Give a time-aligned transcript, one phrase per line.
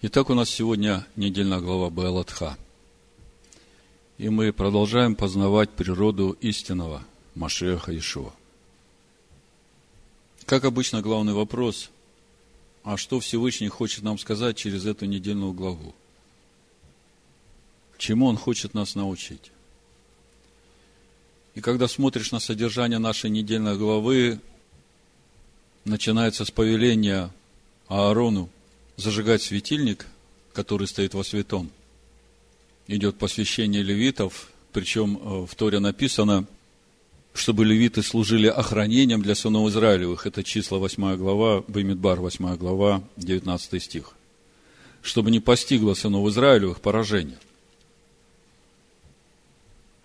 [0.00, 2.56] Итак, у нас сегодня недельная глава Баалатха.
[4.16, 7.02] И мы продолжаем познавать природу истинного
[7.34, 8.32] Машеха Ишуа.
[10.46, 11.90] Как обычно, главный вопрос,
[12.84, 15.92] а что Всевышний хочет нам сказать через эту недельную главу?
[17.98, 19.50] Чему Он хочет нас научить?
[21.56, 24.38] И когда смотришь на содержание нашей недельной главы,
[25.84, 27.34] начинается с повеления
[27.88, 28.48] Аарону
[28.98, 30.06] зажигать светильник,
[30.52, 31.70] который стоит во святом.
[32.88, 36.46] Идет посвящение левитов, причем э, в Торе написано,
[37.32, 40.26] чтобы левиты служили охранением для сынов Израилевых.
[40.26, 44.14] Это числа 8 глава, Баймидбар 8 глава, 19 стих.
[45.00, 47.38] Чтобы не постигло сынов Израилевых поражение.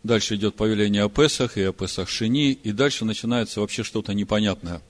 [0.04, 4.82] Дальше идет повеление о Песах и о Песах Шини, и дальше начинается вообще что-то непонятное.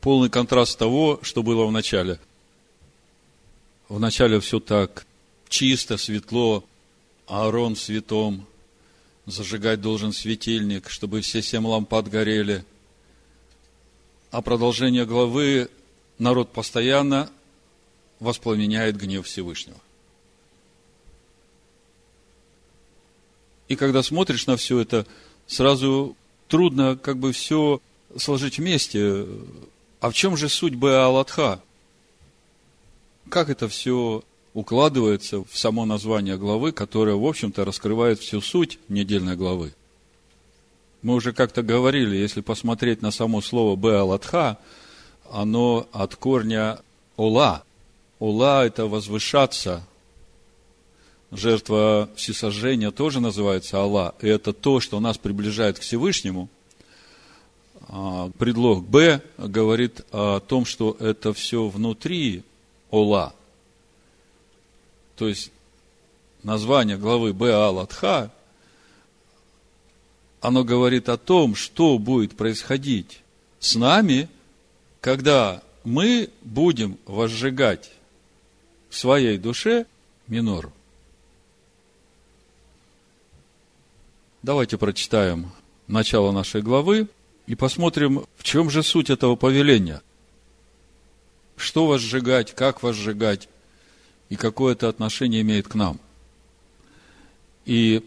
[0.00, 2.18] Полный контраст того, что было в начале.
[3.92, 5.06] В начале все так
[5.50, 6.64] чисто, светло,
[7.26, 8.46] Аарон в святом,
[9.26, 12.64] зажигать должен светильник, чтобы все семь лампад горели.
[14.30, 15.68] А продолжение главы
[16.18, 17.30] народ постоянно
[18.18, 19.76] воспламеняет гнев Всевышнего.
[23.68, 25.06] И когда смотришь на все это,
[25.46, 26.16] сразу
[26.48, 27.82] трудно как бы все
[28.16, 29.26] сложить вместе.
[30.00, 31.60] А в чем же суть Беалатха?
[33.28, 34.22] Как это все
[34.54, 39.72] укладывается в само название главы, которое, в общем-то, раскрывает всю суть недельной главы?
[41.02, 44.58] Мы уже как-то говорили, если посмотреть на само слово Беалатха,
[45.30, 46.78] оно от корня
[47.16, 47.64] Ола.
[48.18, 49.84] Ола– это возвышаться,
[51.32, 56.48] жертва всесожжения тоже называется Аллах, и это то, что нас приближает к Всевышнему.
[57.88, 62.44] А, предлог Б говорит о том, что это все внутри
[62.92, 63.34] Ола.
[65.16, 65.50] То есть,
[66.42, 68.30] название главы Б Алатха,
[70.40, 73.22] оно говорит о том, что будет происходить
[73.58, 74.28] с нами,
[75.00, 77.90] когда мы будем возжигать
[78.90, 79.86] в своей душе
[80.28, 80.72] минору.
[84.42, 85.50] Давайте прочитаем
[85.86, 87.08] начало нашей главы
[87.46, 90.02] и посмотрим, в чем же суть этого повеления.
[91.62, 93.48] Что возжигать, как возжигать
[94.28, 96.00] и какое это отношение имеет к нам.
[97.64, 98.02] И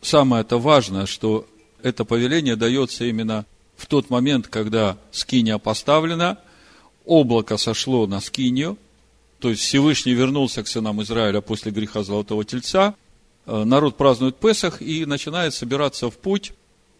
[0.00, 1.46] самое это важное, что
[1.82, 3.46] это повеление дается именно
[3.76, 6.38] в тот момент, когда скиния поставлена,
[7.04, 8.78] облако сошло на скинию,
[9.40, 12.94] то есть Всевышний вернулся к сынам Израиля после греха Золотого Тельца,
[13.46, 16.52] Э, народ празднует Песах и начинает собираться в путь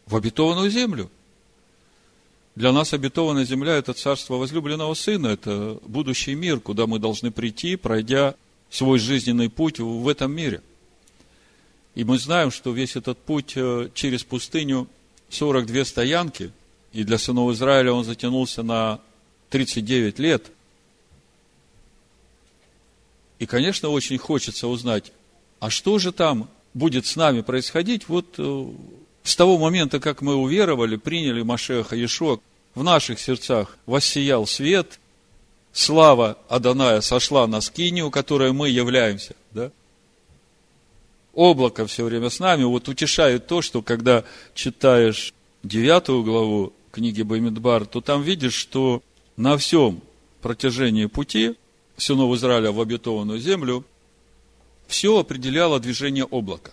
[0.07, 1.11] в обетованную землю.
[2.55, 7.75] Для нас обетованная земля– это царство возлюбленного сына, это будущий мир, куда мы должны прийти,
[7.75, 8.37] пройдя
[8.71, 10.63] свой жизненный путь в этом мире.
[11.97, 14.89] И мы знаем, что весь этот путь э, через пустыню
[15.31, 16.53] 42 стоянки,
[16.93, 19.01] и для сынов Израиля он затянулся на
[19.51, 20.51] 39 лет.
[23.41, 25.13] И, конечно, очень хочется узнать,
[25.59, 28.67] а что же там будет с нами происходить вот э,
[29.25, 32.39] с того момента, как мы уверовали, приняли Машеха Иешуа,
[32.75, 35.01] в наших сердцах воссиял свет,
[35.73, 39.73] слава Аданая сошла на скинию, которой мы являемся, да?
[41.33, 44.25] Облако все время с нами, вот утешает то, что когда
[44.55, 49.03] читаешь девятую главу книги Бамидбар, то там видишь, что
[49.37, 50.01] на всем
[50.43, 51.57] протяжении пути
[51.97, 53.85] сынов Израиля в обетованную землю
[54.87, 56.73] все определяло движение облака.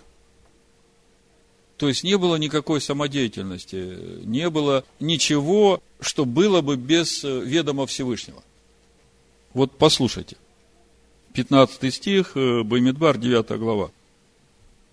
[1.81, 7.87] То есть не было никакой самодеятельности, не было ничего, что было бы без э, ведома
[7.87, 8.43] Всевышнего.
[9.55, 10.37] Вот послушайте.
[11.33, 13.89] 15 стих, э, Баймидбар, 9 глава.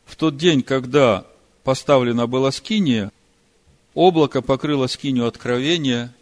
[0.07, 1.27] В тот день, когда
[1.63, 3.13] поставлена была скиния,
[3.93, 6.15] облако покрыло скинию откровения,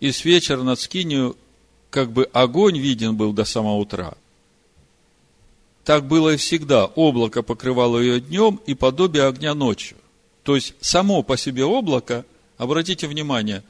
[0.00, 1.34] и с вечера над скинию
[1.88, 4.12] как бы огонь виден был до самого утра.
[5.84, 6.86] Так было и всегда.
[6.86, 9.98] Облако покрывало ее днем и подобие огня ночью.
[10.42, 12.24] То есть, само по себе облако,
[12.56, 13.62] обратите внимание,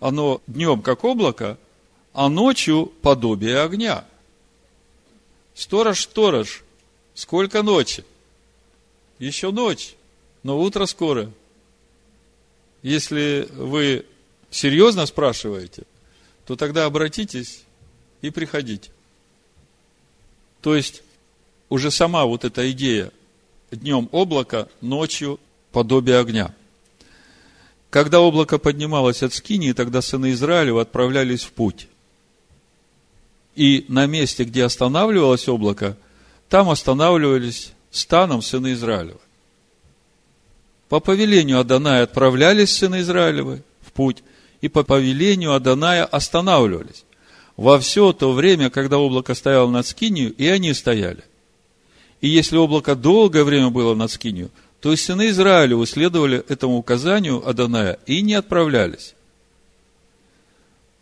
[0.00, 1.58] оно днем как облако,
[2.12, 4.04] а ночью подобие огня.
[5.54, 6.62] Сторож, сторож,
[7.14, 8.04] сколько ночи?
[9.18, 9.94] Еще ночь,
[10.42, 11.30] но утро скоро.
[12.82, 14.06] Если вы
[14.50, 15.82] серьезно спрашиваете,
[16.46, 17.62] то тогда обратитесь
[18.22, 18.90] и приходите.
[20.62, 21.02] То есть,
[21.68, 23.10] уже сама вот эта идея
[23.70, 25.38] днем облако, ночью
[25.72, 26.54] подобие огня.
[27.90, 31.88] Когда облако поднималось от Скинии, тогда сыны Израилева отправлялись в путь.
[33.54, 35.96] И на месте, где останавливалось облако,
[36.48, 39.20] там останавливались станом сыны Израилева.
[40.88, 44.22] По повелению Аданая отправлялись сыны Израилевы в путь,
[44.60, 47.04] и по повелению Аданая останавливались.
[47.56, 51.24] Во все то время, когда облако стояло над Скинию, и они стояли.
[52.20, 54.50] И если облако долгое время было над Скинию,
[54.80, 59.14] то сыны Израилевы следовали этому указанию Аданая и не отправлялись.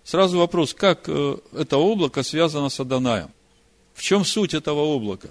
[0.05, 3.31] Сразу вопрос, как э, это облако связано с Аданаем?
[3.93, 5.29] В чем суть этого облака?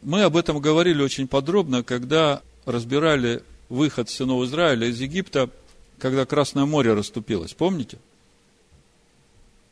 [0.00, 5.50] Мы об этом говорили очень подробно, когда разбирали выход сынов Израиля из Египта,
[5.98, 7.52] когда Красное море расступилось.
[7.52, 7.98] Помните?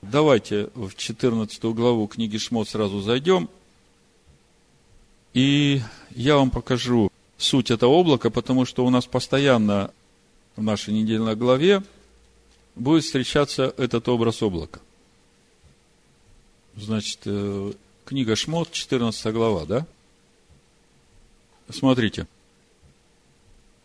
[0.02, 3.48] Давайте в 14 главу книги Шмот сразу зайдем.
[5.36, 5.82] И
[6.14, 9.90] я вам покажу суть этого облака, потому что у нас постоянно
[10.56, 11.82] в нашей недельной главе
[12.74, 14.80] будет встречаться этот образ облака.
[16.74, 17.72] Значит, э,
[18.06, 19.86] книга Шмот, 14 глава, да?
[21.68, 22.26] Смотрите.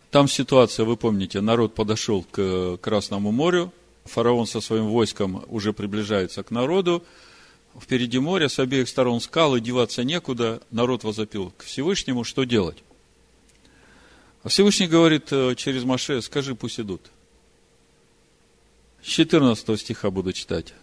[0.10, 3.74] Там ситуация, вы помните, народ подошел к Красному морю,
[4.06, 7.04] фараон со своим войском уже приближается к народу,
[7.80, 12.84] впереди море, с обеих сторон скалы, деваться некуда, народ возопил к Всевышнему, что делать?
[14.44, 17.02] А Всевышний говорит э, через Маше, скажи, пусть идут.
[19.04, 20.74] С 14 стиха буду читать.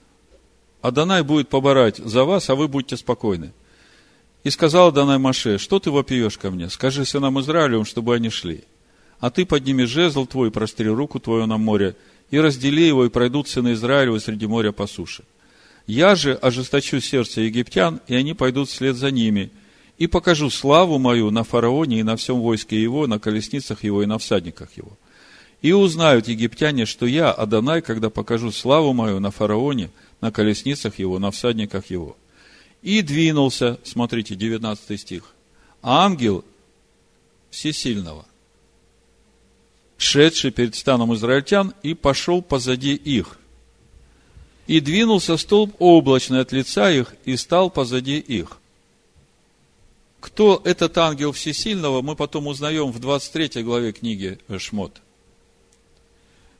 [0.80, 3.52] Адонай будет поборать за вас, а вы будьте спокойны.
[4.44, 6.70] И сказал Адонай Маше, что ты вопиешь ко мне?
[6.70, 8.64] Скажи сынам Израилевым, чтобы они шли
[9.20, 11.96] а ты подними жезл твой, простри руку твою на море,
[12.30, 15.24] и раздели его, и пройдут сыны Израилева среди моря по суше.
[15.88, 19.50] Я же ожесточу сердце египтян, и они пойдут вслед за ними,
[19.96, 24.06] и покажу славу мою на фараоне и на всем войске его, на колесницах его и
[24.06, 24.96] на всадниках его.
[25.62, 29.90] И узнают египтяне, что я, Адонай, когда покажу славу мою на фараоне,
[30.20, 32.16] на колесницах его, на всадниках его.
[32.82, 35.34] И двинулся, смотрите, 19 стих,
[35.82, 36.44] ангел
[37.50, 38.26] всесильного–
[39.96, 43.37] шедший перед станом израильтян, и пошел позади их.
[44.68, 48.58] И двинулся столб облачный от лица их, и стал позади их.
[50.20, 55.00] Кто этот ангел всесильного, мы потом узнаем в 23 главе книги Шмот.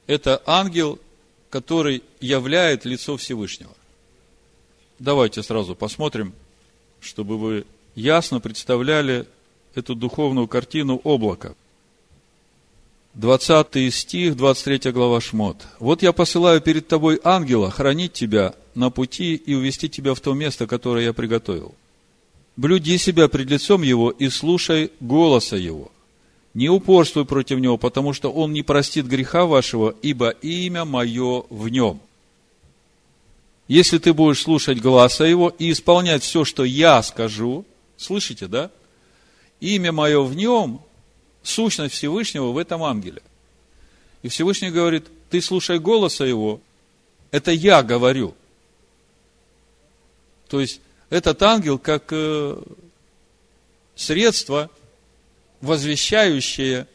[0.06, 0.98] Это ангел,
[1.50, 3.74] который являет лицо Всевышнего.
[4.98, 6.32] Давайте сразу посмотрим,
[7.00, 9.26] чтобы вы ясно представляли
[9.74, 11.54] эту духовную картину облака–
[13.18, 15.56] 20 стих, 23 глава Шмот.
[15.80, 20.34] «Вот я посылаю перед тобой ангела хранить тебя на пути и увести тебя в то
[20.34, 21.74] место, которое я приготовил.
[22.56, 25.90] Блюди себя пред лицом его и слушай голоса его.
[26.54, 31.68] Не упорствуй против него, потому что он не простит греха вашего, ибо имя мое в
[31.68, 32.00] нем.
[33.66, 37.64] Если ты будешь слушать голоса его и исполнять все, что я скажу,
[37.96, 38.70] слышите, да?
[39.58, 40.82] Имя мое в нем,
[41.42, 43.22] сущность Всевышнего в этом ангеле.
[44.22, 46.60] И Всевышний говорит, ты слушай голоса его,
[47.30, 48.34] это я говорю.
[50.48, 50.80] То есть,
[51.10, 52.60] этот ангел как э,
[53.94, 54.70] средство,
[55.60, 56.86] возвещающее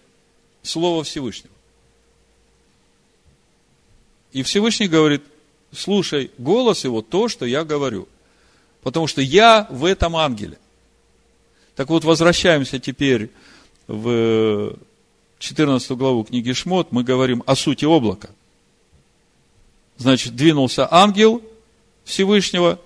[0.61, 1.53] Слово Всевышнего.
[4.31, 5.21] И Всевышний говорит,
[5.71, 8.07] слушай голос его, то, что я говорю.
[8.81, 10.57] Потому что я в этом ангеле.
[11.75, 13.29] Так вот, возвращаемся теперь
[13.87, 14.75] в
[15.39, 18.29] 14 главу книги Шмот мы говорим о сути облака.
[19.97, 21.41] Значит, двинулся ангел
[22.03, 22.79] Всевышнего,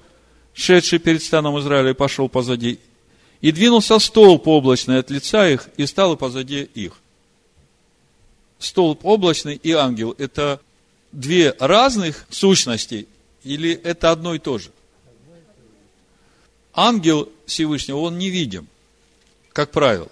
[0.54, 2.80] шедший перед станом Израиля, и пошел позади.
[3.42, 6.94] И двинулся столб облачный от лица их, и стал и позади их.
[8.60, 10.60] Столб облачный и ангел– это
[11.12, 13.08] две разных сущности,
[13.44, 14.72] или это одно и то же?
[16.74, 18.68] Ангел Всевышнего, он невидим,
[19.54, 20.10] как правило.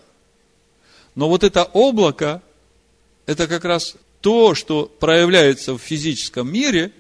[1.15, 2.41] Но вот это облако,
[3.25, 6.91] это как раз то, что проявляется в физическом мире,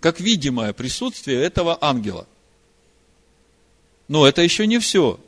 [0.00, 2.26] как видимое присутствие этого ангела.
[4.08, 5.18] Но это еще не все.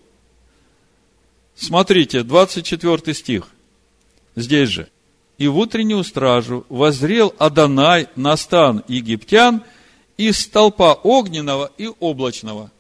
[1.55, 3.49] Смотрите, 24 стих.
[4.37, 4.89] Здесь же.
[5.37, 9.65] «И в утреннюю стражу возрел Адонай на стан египтян
[10.17, 12.71] из столпа огненного и облачного».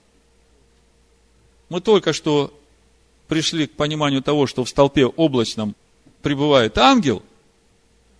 [1.68, 2.56] Мы только что
[3.28, 5.74] пришли к пониманию того, что в столпе облачном
[6.22, 7.22] пребывает ангел,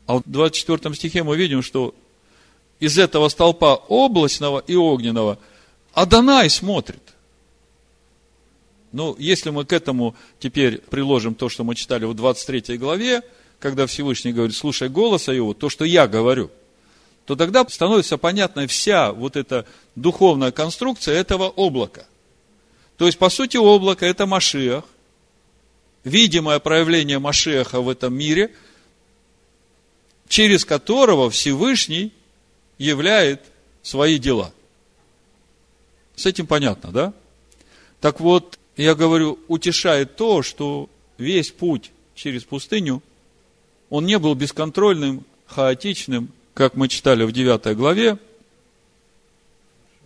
[0.06, 1.94] а в 24 стихе мы видим, что
[2.80, 5.38] из этого столпа облачного и огненного
[5.92, 7.02] Адонай смотрит.
[8.92, 13.22] Ну, если мы к этому теперь приложим то, что мы читали в 23 главе,
[13.58, 16.50] когда Всевышний говорит, слушай голоса его, то, что я говорю,
[17.26, 22.06] то тогда становится понятна вся вот эта духовная конструкция этого облака.
[22.96, 24.84] То есть, по сути, облако– это Машиах,
[26.04, 28.52] видимое проявление Машеха в этом мире,
[30.28, 32.12] через которого Всевышний
[32.78, 33.42] являет
[33.82, 34.52] свои дела.
[36.16, 37.12] С этим понятно, да?
[38.00, 43.02] Так вот, я говорю, утешает то, что весь путь через пустыню,
[43.90, 48.18] он не был бесконтрольным, хаотичным, как мы читали в 9 главе.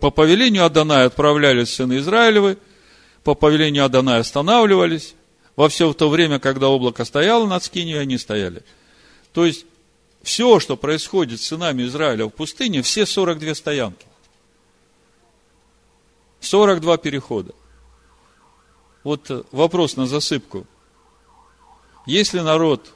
[0.00, 2.58] По повелению Адоная отправлялись сыны Израилевы,
[3.24, 5.14] по повелению Адоная останавливались,
[5.58, 8.62] во все то время, когда облако стояло над Скинью, они стояли.
[9.32, 9.66] То есть,
[10.22, 14.06] все, что происходит с сынами Израиля в пустыне, все 42 стоянки.
[16.38, 17.54] 42 перехода.
[19.02, 20.64] Вот э, вопрос на засыпку.
[22.06, 22.94] Если народ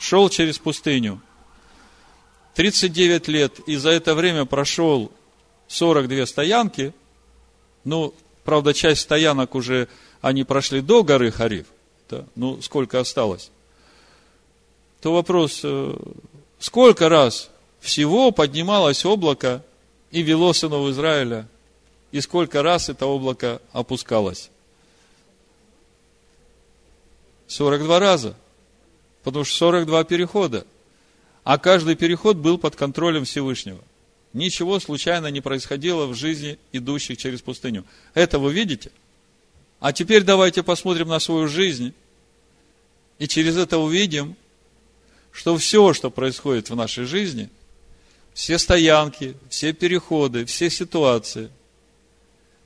[0.00, 1.20] шел через пустыню
[2.56, 5.12] 39 лет и за это время прошел
[5.68, 6.92] 42 стоянки,
[7.84, 9.86] ну, правда, часть стоянок уже
[10.22, 11.66] они прошли до горы Хариф,
[12.14, 13.50] да, ну, сколько осталось,
[15.00, 15.96] то вопрос, э,
[16.58, 19.62] сколько раз всего поднималось облако
[20.10, 21.48] и вело сынов Израиля,
[22.12, 24.50] и сколько раз это облако опускалось?
[27.48, 28.34] 42 раза.
[29.22, 30.66] Потому что 42 перехода.
[31.42, 33.80] А каждый переход был под контролем Всевышнего.
[34.32, 37.84] Ничего случайно не происходило в жизни идущих через пустыню.
[38.14, 38.90] Это вы видите?
[39.80, 41.94] А теперь давайте посмотрим на свою жизнь.
[43.18, 44.36] И через это увидим,
[45.32, 47.50] что все, что происходит в нашей жизни,
[48.32, 51.50] все стоянки, все переходы, все ситуации,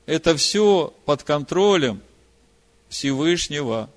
[0.05, 2.01] это все под контролем
[2.89, 3.89] Всевышнего.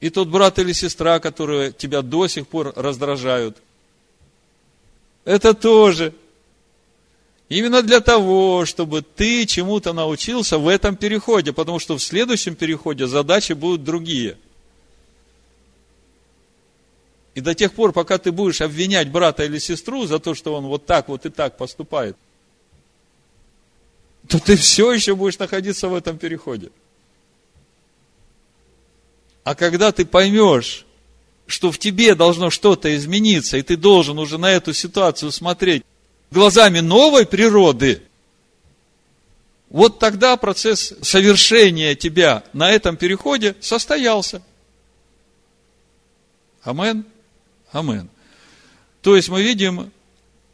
[0.00, 3.56] И тот брат или сестра, которые тебя до сих пор раздражают,
[5.24, 6.12] это тоже
[7.48, 13.06] именно для того, чтобы ты чему-то научился в этом переходе, потому что в следующем переходе
[13.06, 14.36] задачи будут другие.
[17.34, 20.66] И до тех пор, пока ты будешь обвинять брата или сестру за то, что он
[20.66, 22.16] вот так вот и так поступает,
[24.28, 26.70] то ты все еще будешь находиться в этом переходе.
[29.42, 30.86] А когда ты поймешь,
[31.46, 35.84] что в тебе должно что-то измениться, и ты должен уже на эту ситуацию смотреть
[36.34, 38.02] глазами новой природы,
[39.70, 44.42] вот тогда процесс совершения тебя на этом переходе состоялся.
[46.62, 47.04] Амен.
[47.72, 48.08] Амен.
[49.02, 49.90] То есть мы видим,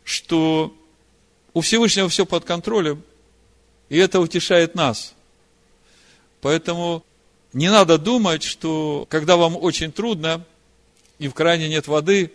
[0.05, 0.75] что
[1.53, 3.03] у Всевышнего все под контролем,
[3.89, 5.15] и это утешает нас.
[6.41, 7.05] Поэтому
[7.53, 10.45] не надо думать, что когда вам очень трудно
[11.19, 12.33] и в кране нет воды,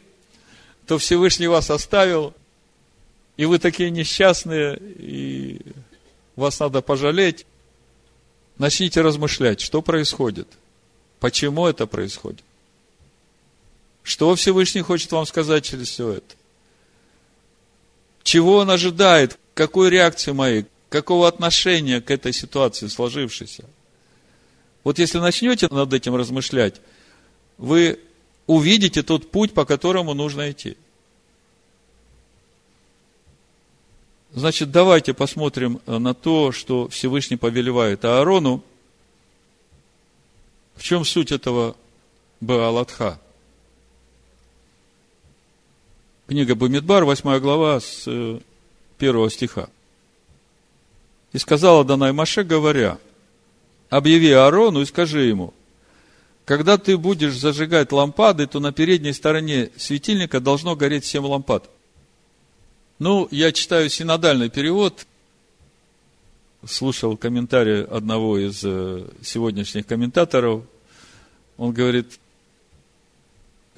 [0.86, 2.34] то Всевышний вас оставил,
[3.38, 5.62] и вы такие несчастные, и
[6.36, 7.46] вас надо пожалеть.
[8.58, 10.48] Начните размышлять, что происходит,
[11.20, 12.44] почему это происходит.
[14.04, 16.36] Что Всевышний хочет вам сказать через все это?
[18.24, 19.38] Чего он ожидает?
[19.54, 20.66] Какой реакции моей?
[20.90, 23.66] Какого отношения к этой ситуации сложившейся?
[24.84, 26.80] Вот если начнете над этим размышлять,
[27.58, 28.00] вы
[28.48, 30.78] увидите тот путь, по которому нужно идти.
[34.36, 38.62] Значит, давайте посмотрим на то, что Всевышний повелевает Аарону.
[40.76, 41.78] В чем суть этого
[42.42, 43.18] Баалатха?
[46.28, 48.40] Книга Бамидбар, 8 глава, с э,
[48.98, 49.70] первого стиха.
[51.32, 52.98] «И сказала Данай Маше, говоря,
[53.90, 55.54] объяви Аарону и скажи ему,
[56.44, 61.70] когда ты будешь зажигать лампады, то на передней стороне светильника должно гореть семь лампад.
[63.00, 65.06] Ну, я читаю синодальный перевод,
[66.66, 70.64] слушал комментарий одного из э, сегодняшних комментаторов.
[71.58, 72.20] Он говорит,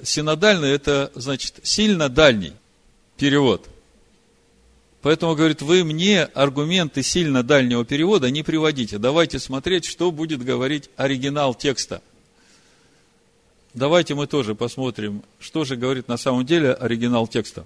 [0.02, 2.52] синодальный– это, значит, сильно дальний
[3.16, 3.68] перевод–
[5.00, 8.98] Поэтому, говорит, вы мне аргументы сильно дальнего перевода не приводите.
[8.98, 12.02] Давайте смотреть, что будет говорить оригинал текста.
[13.74, 17.64] Давайте мы тоже посмотрим, что же говорит на самом деле оригинал текста.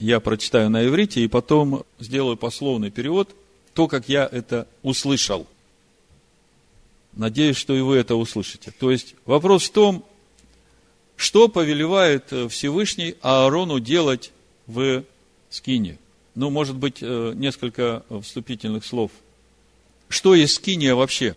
[0.00, 3.30] Я прочитаю на иврите и потом сделаю пословный перевод,
[3.74, 5.46] то, как я это услышал.
[7.12, 8.72] Надеюсь, что и вы это услышите.
[8.72, 10.04] То есть вопрос в том,
[11.16, 14.32] что повелевает Всевышний Аарону делать
[14.66, 15.04] в
[15.50, 15.98] скине–
[16.34, 19.10] ну, может быть, э, несколько вступительных слов.
[20.08, 21.36] Что есть скиния вообще?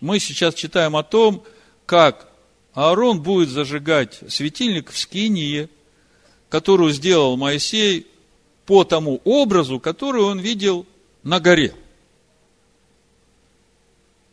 [0.00, 1.44] Мы сейчас читаем о том,
[1.86, 2.28] как
[2.74, 5.68] Аарон будет зажигать светильник в скинии,
[6.52, 8.06] которую сделал Моисей
[8.66, 10.84] по тому образу, который он видел
[11.22, 11.74] на горе.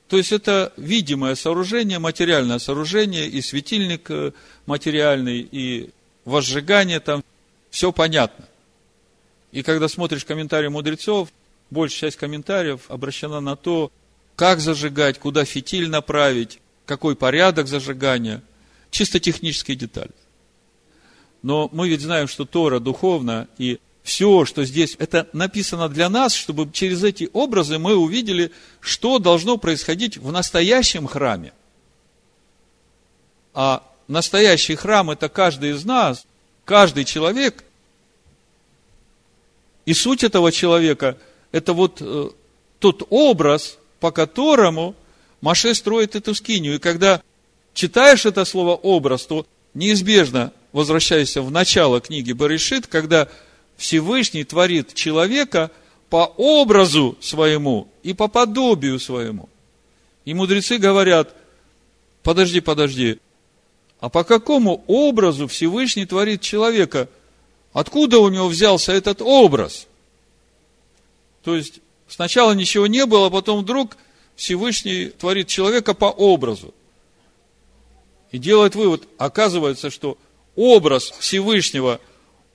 [0.09, 4.33] То есть это видимое сооружение, материальное сооружение, и светильник э,
[4.65, 5.91] материальный, и
[6.25, 7.23] возжигание там,
[7.69, 8.49] все понятно.
[9.53, 11.29] И когда смотришь комментарии мудрецов,
[11.69, 13.93] большая часть комментариев обращена на то,
[14.35, 18.43] как зажигать, куда фитиль направить, какой порядок зажигания,
[18.91, 20.11] чисто технические детали.
[21.41, 26.33] Но мы ведь знаем, что Тора духовна, и все, что здесь, это написано для нас,
[26.33, 31.53] чтобы через эти образы мы увидели, что должно происходить в настоящем храме.
[33.53, 36.25] А настоящий храм– это каждый из нас,
[36.65, 37.63] каждый человек.
[39.85, 41.17] И суть этого человека–
[41.51, 42.29] это вот э,
[42.79, 44.95] тот образ, по которому
[45.41, 46.75] Маше строит эту скинию.
[46.75, 47.21] И когда
[47.73, 53.27] читаешь это слово «образ», то неизбежно возвращаешься в начало книги Баришит, когда
[53.77, 55.71] Всевышний творит человека
[56.09, 59.49] по образу своему и по подобию своему.
[60.25, 61.33] И мудрецы говорят,
[62.23, 63.19] подожди, подожди,
[63.99, 67.09] а по какому образу Всевышний творит человека?
[67.73, 69.87] Откуда у него взялся этот образ?
[71.43, 73.97] То есть, сначала ничего не было, а потом вдруг
[74.35, 76.73] Всевышний творит человека по образу.
[78.31, 80.17] И делает вывод, оказывается, что
[80.59, 82.01] образ Всевышнего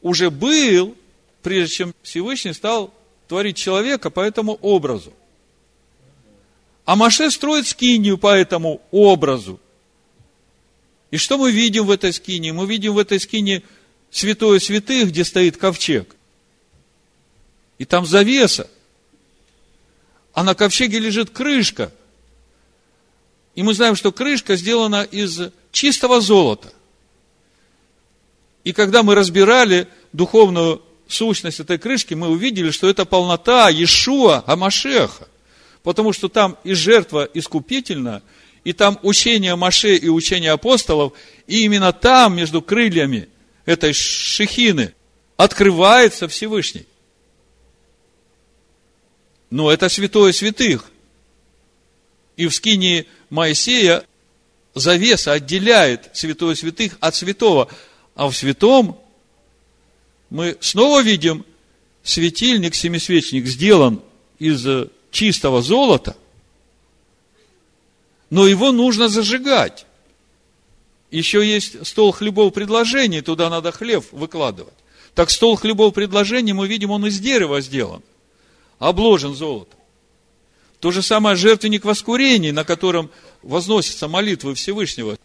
[0.03, 0.95] уже был,
[1.43, 2.93] прежде чем Всевышний стал
[3.29, 5.15] творить человека по этому образу.
[6.85, 9.59] А Маше строит скинию по этому образу.
[11.11, 12.53] И что мы видим в этой скине?
[12.53, 13.63] Мы видим в этой скине
[14.11, 16.15] святое святых, где стоит ковчег.
[17.79, 18.69] И там завеса.
[20.35, 21.91] А на ковчеге лежит крышка.
[23.55, 25.41] И мы знаем, что крышка сделана из
[25.73, 26.71] чистого золота.
[28.65, 35.29] И когда мы разбирали духовную сущность этой крышки, мы увидели, что это полнота Иешуа Амашеха.
[35.83, 38.23] Потому что там и жертва искупительна,
[38.65, 41.13] и там учение Маше и учение апостолов,
[41.47, 43.29] и именно там, между крыльями
[43.67, 44.95] этой шехины,
[45.37, 46.87] открывается Всевышний.
[49.51, 50.91] Но это святое святых.
[52.37, 54.05] И в скинии Моисея
[54.75, 57.69] завеса отделяет святое святых от святого.
[58.15, 58.99] А в святом
[60.31, 61.45] мы снова видим
[62.03, 64.01] светильник, семисвечник, сделан
[64.39, 64.67] из
[65.11, 66.17] чистого золота,
[68.31, 69.87] но его нужно зажигать.
[71.11, 74.75] Еще есть стол хлебов предложений, туда надо хлеб выкладывать.
[75.15, 78.03] Так стол хлебов предложений, мы видим, он из дерева сделан,
[78.81, 79.79] обложен золотом.
[80.81, 83.11] То же самое жертвенник воскурений, на котором
[83.43, 85.17] возносятся молитвы Всевышнего.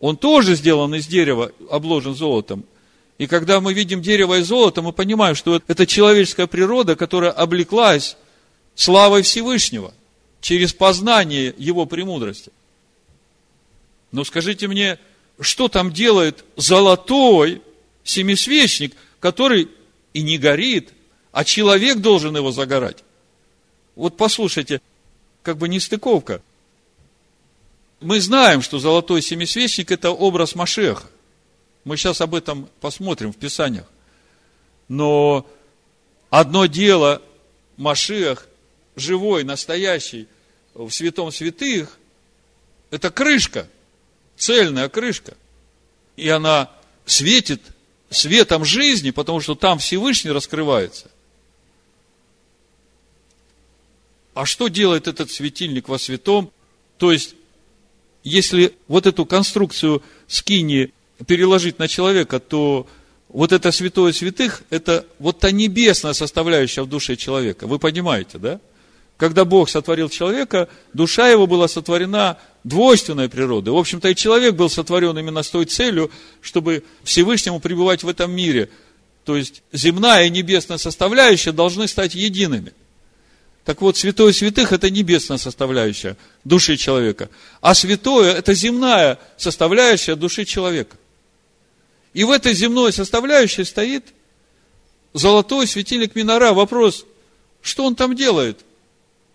[0.00, 2.64] Он тоже сделан из дерева, обложен золотом.
[3.18, 8.16] И когда мы видим дерево и золото, мы понимаем, что это человеческая природа, которая облеклась
[8.74, 9.94] славой Всевышнего
[10.40, 12.52] через познание Его премудрости.
[14.12, 14.98] Но скажите мне,
[15.40, 17.62] что там делает золотой
[18.04, 19.68] семисвечник, который
[20.12, 20.90] и не горит,
[21.32, 23.02] а человек должен его загорать?
[23.94, 24.80] Вот послушайте,
[25.42, 26.42] как бы нестыковка.
[28.00, 31.08] Мы знаем, что золотой семисвечник– это образ Машеха.
[31.84, 33.86] Мы сейчас об этом посмотрим в Писаниях.
[34.88, 35.46] Но
[36.30, 37.22] одно дело
[37.76, 38.46] Машиах,
[38.96, 40.28] живой, настоящий,
[40.74, 41.98] в святом святых,
[42.90, 43.68] это крышка,
[44.36, 45.36] цельная крышка.
[46.16, 46.70] И она
[47.06, 47.62] светит
[48.10, 51.10] светом жизни, потому что там Всевышний раскрывается.
[54.34, 56.52] А что делает этот светильник во святом?
[56.98, 57.34] То есть,
[58.26, 60.92] если вот эту конструкцию скини
[61.26, 62.88] переложить на человека, то
[63.28, 67.68] вот это святое святых, это вот та небесная составляющая в душе человека.
[67.68, 68.60] Вы понимаете, да?
[69.16, 73.72] Когда Бог сотворил человека, душа его была сотворена двойственной природой.
[73.72, 76.10] В общем-то, и человек был сотворен именно с той целью,
[76.42, 78.70] чтобы Всевышнему пребывать в этом мире.
[79.24, 82.72] То есть, земная и небесная составляющая должны стать едиными.
[83.66, 87.28] Так вот, святое святых– это небесная составляющая души человека.
[87.60, 90.96] А святое– это земная составляющая души человека.
[92.12, 94.04] И в этой земной составляющей стоит
[95.12, 96.52] золотой светильник Минора.
[96.52, 97.06] Вопрос,
[97.60, 98.60] что он там делает?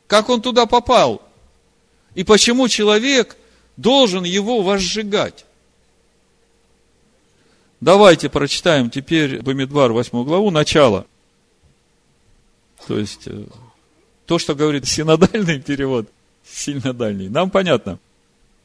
[0.08, 1.22] Как он туда попал?
[2.16, 3.36] И почему человек
[3.76, 5.44] должен его возжигать?
[7.82, 11.06] Давайте прочитаем теперь Бамидбар 8 главу, начало.
[12.88, 13.44] То есть, э,
[14.26, 16.10] то, что говорит синодальный перевод,
[16.46, 18.00] сильно дальний, нам понятно.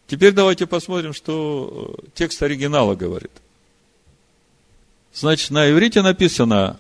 [0.07, 3.33] Теперь давайте посмотрим, что э, текст оригинала говорит
[5.13, 6.79] Значит, на иврите написано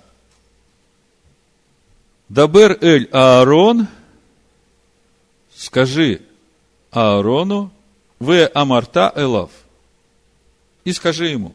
[2.28, 3.86] Дабер эль Аарон,
[5.54, 6.20] скажи
[6.90, 7.72] Аарону,
[8.18, 9.50] в амарта элав.
[10.84, 11.54] И скажи ему,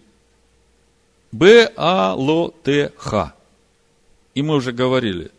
[1.31, 3.35] б а ло те ха.
[4.33, 5.31] И мы уже говорили,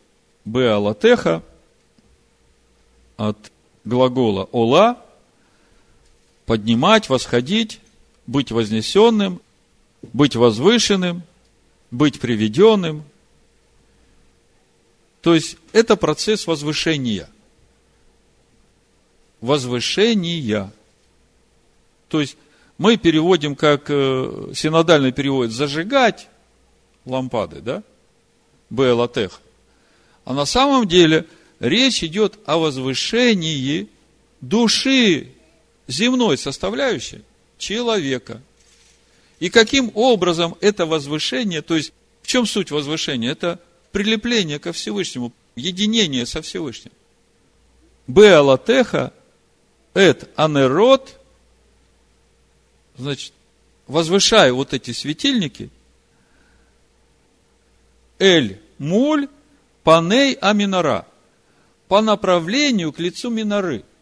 [0.45, 1.43] б а ло те ха
[3.17, 3.53] от
[3.85, 5.05] глагола ола,
[6.47, 7.81] поднимать, восходить,
[8.27, 9.41] быть вознесенным,
[10.13, 11.23] быть возвышенным,
[11.91, 13.05] быть приведенным.
[15.21, 17.29] То есть, это процесс возвышения.
[19.41, 20.73] Возвышения.
[22.09, 22.37] То есть,
[22.79, 26.29] мы переводим, как э, синодальный перевод, зажигать
[27.05, 27.83] лампады, да?
[28.71, 29.41] Беалатех.
[30.25, 31.27] А на самом деле
[31.63, 33.89] речь идет о возвышении
[34.41, 35.29] души
[35.87, 37.23] земной составляющей
[37.57, 38.43] человека.
[39.39, 43.31] И каким образом это возвышение, то есть в чем суть возвышения?
[43.31, 43.61] Это
[43.93, 46.93] прилепление ко Всевышнему, единение со Всевышним.
[48.09, 49.13] Беалатеха,
[49.95, 51.17] эт анерот,
[52.97, 53.33] значит,
[53.87, 55.71] возвышая вот эти светильники,
[58.19, 59.29] эль муль
[59.85, 61.07] паней аминара,
[61.93, 63.85] по направлению к лицу миноры–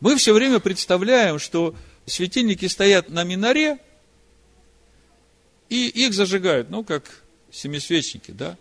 [0.00, 1.74] Мы все время представляем, что
[2.06, 3.78] светильники стоят на миноре,
[5.68, 8.56] и их зажигают, ну, как семисвечники, да?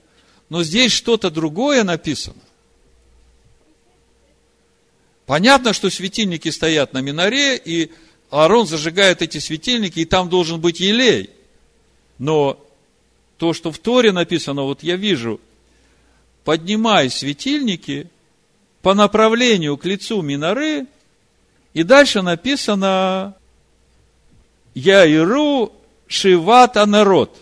[0.50, 2.42] Но здесь что-то другое написано.
[5.26, 7.94] Понятно, что светильники стоят на миноре, и
[8.30, 11.30] Аарон зажигает эти светильники, и там должен быть елей.
[12.18, 12.62] Но
[13.38, 15.42] то, что в Торе написано, вот я вижу,
[16.46, 18.10] поднимай светильники
[18.82, 20.86] по направлению к лицу миноры,
[21.74, 23.36] и дальше написано
[24.76, 25.74] Я иру
[26.08, 27.38] шивата народ.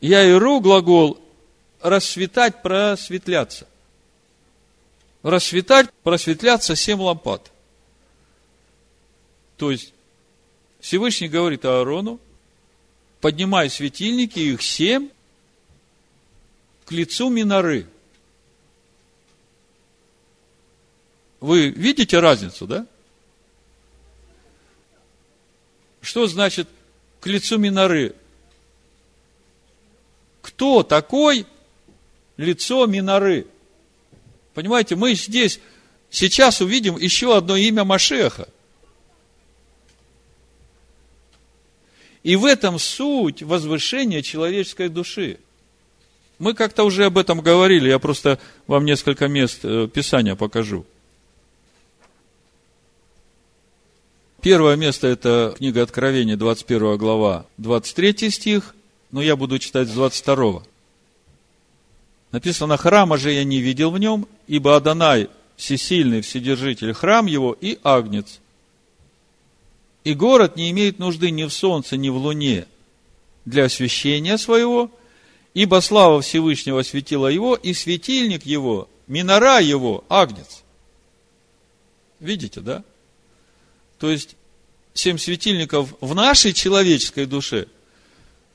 [0.00, 1.20] Иру глагол
[1.80, 3.68] расцветать, просветляться.
[5.22, 7.50] Расцветать, просветляться семь лампад.
[9.56, 9.92] То есть,
[10.80, 12.20] Всевышний говорит Аарону,
[13.20, 15.10] поднимай светильники, их семь,
[16.86, 17.86] к лицу миноры–
[21.40, 22.86] Вы видите разницу, да?
[26.00, 26.68] Что значит
[27.20, 28.14] к лицу Миноры?
[30.40, 31.46] Кто такой
[32.36, 33.46] лицо Миноры?
[34.54, 35.60] Понимаете, мы здесь
[36.10, 38.48] сейчас увидим еще одно имя Машеха.
[42.22, 45.38] И в этом суть возвышения человеческой души.
[46.38, 50.84] Мы как-то уже об этом говорили, я просто вам несколько мест э, Писания покажу.
[54.42, 58.74] Первое место– это книга Откровения, 21 глава, 23 стих,
[59.10, 60.62] но я буду читать с 22.
[62.32, 67.78] Написано, храма же я не видел в нем, ибо Адонай, всесильный вседержитель, храм его и
[67.82, 68.40] агнец.
[70.04, 72.66] И город не имеет нужды ни в солнце, ни в луне
[73.46, 74.90] для освящения своего,
[75.56, 80.62] ибо слава Всевышнего осветила его, и светильник его, минора его, агнец.
[82.20, 82.84] Видите, да?
[83.98, 84.36] То есть,
[84.92, 87.68] семь светильников в нашей человеческой душе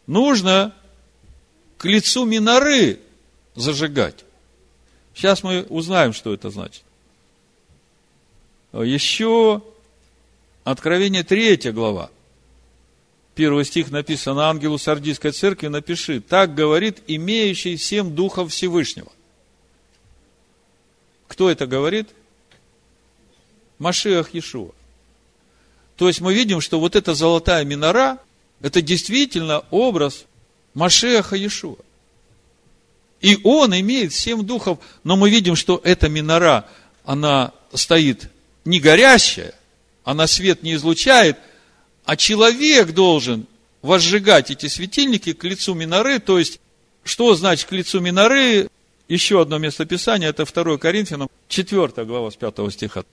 [0.05, 0.75] нужно
[1.79, 2.99] к лицу миноры
[3.55, 4.23] зажигать.
[5.15, 6.83] Сейчас мы узнаем, что это значит.
[8.73, 9.63] Еще
[10.63, 12.11] Откровение 3 глава.
[13.35, 19.11] Первый стих написано, ангелу Сардийской церкви напиши, так говорит имеющий семь духов Всевышнего.
[21.27, 22.09] Кто это говорит?
[23.79, 24.71] Машиах Иешуа.
[25.95, 28.19] То есть мы видим, что вот эта золотая минора,
[28.59, 30.25] это действительно образ
[30.73, 31.77] Машеха Иешуа.
[33.21, 36.67] И он имеет семь духов, но мы видим, что эта минора,
[37.05, 38.29] она стоит
[38.65, 39.53] не горящая,
[40.03, 41.37] она свет не излучает,
[42.05, 43.47] а человек должен
[43.81, 46.59] возжигать эти светильники к лицу миноры, то есть,
[47.03, 48.69] что значит к лицу миноры?
[49.07, 53.03] Еще одно местописание, это 2 Коринфянам, 4 глава с 5 стиха.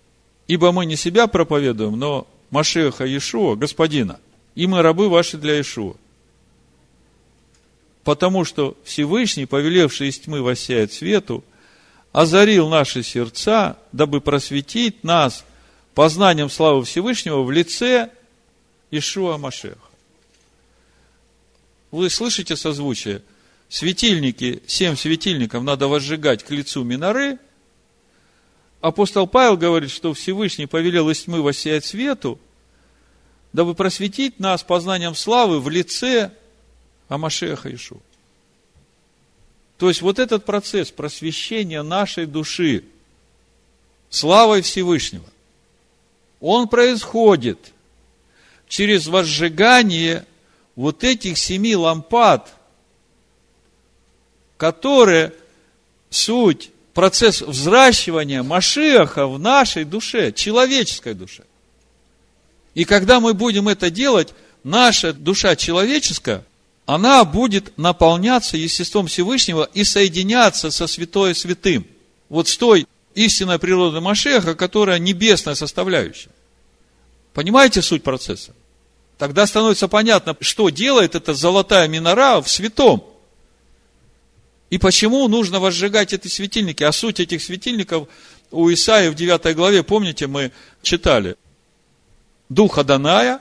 [0.47, 4.21] Ибо мы не себя проповедуем, но Машеха Иешуа, Господина,
[4.55, 5.95] и мы рабы ваши для Иешуа.
[8.05, 11.45] Потому что Всевышний, повелевший из тьмы воссеять свету,
[12.13, 15.45] озарил наши сердца, дабы просветить нас
[15.95, 18.11] познанием славы Всевышнего в лице
[18.91, 19.79] Ишуа Машеха.
[21.91, 23.23] Вы слышите созвучие?
[23.69, 27.39] Светильники, семь светильников надо возжигать к лицу Миноры,
[28.81, 32.39] апостол Павел говорит, что Всевышний повелел из тьмы воссиять свету,
[33.53, 36.33] дабы просветить нас познанием славы в лице
[37.09, 38.01] Амашеха Ишу.
[39.77, 42.85] То есть вот этот процесс просвещения нашей души
[44.11, 45.27] славой Всевышнего,
[46.41, 47.73] он происходит
[48.69, 50.25] через возжигание
[50.77, 52.55] вот этих семи лампад,
[54.57, 55.33] которые
[56.11, 61.45] суть, процесс взращивания Машиаха в нашей душе, человеческой душе.
[62.75, 66.45] И когда мы будем это делать, наша душа человеческая,
[66.87, 71.87] она будет наполняться естеством Всевышнего и соединяться со святое святым.
[72.29, 76.31] Вот с той истинной природой Машеха, которая небесная составляющая.
[77.39, 78.53] Понимаете суть процесса?
[79.17, 83.05] Тогда становится понятно, что делает эта золотая минора в святом.
[84.71, 86.83] И почему нужно возжигать эти светильники.
[86.83, 88.09] А суть этих светильников
[88.51, 90.51] у Исаия в 9 главе, помните, мы
[90.83, 91.37] читали.
[92.49, 93.41] Дух Аданая,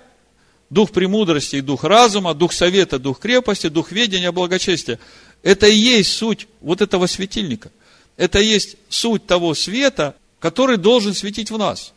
[0.70, 5.00] дух премудрости и дух разума, дух совета, дух крепости, дух ведения, благочестия.
[5.42, 7.72] Это и есть суть вот этого светильника.
[8.16, 11.94] Это и есть суть того света, который должен светить в нас.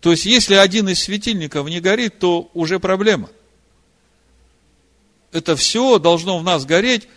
[0.00, 3.30] То есть, если один из светильников не горит, то уже проблема.
[5.32, 7.08] Это все должно в нас гореть,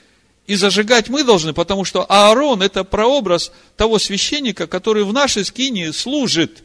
[0.47, 5.93] и зажигать мы должны, потому что Аарон– это прообраз того священника, который в нашей скине
[5.93, 6.63] служит.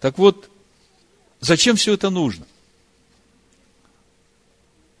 [0.00, 0.50] Так вот,
[1.40, 2.46] зачем все это нужно?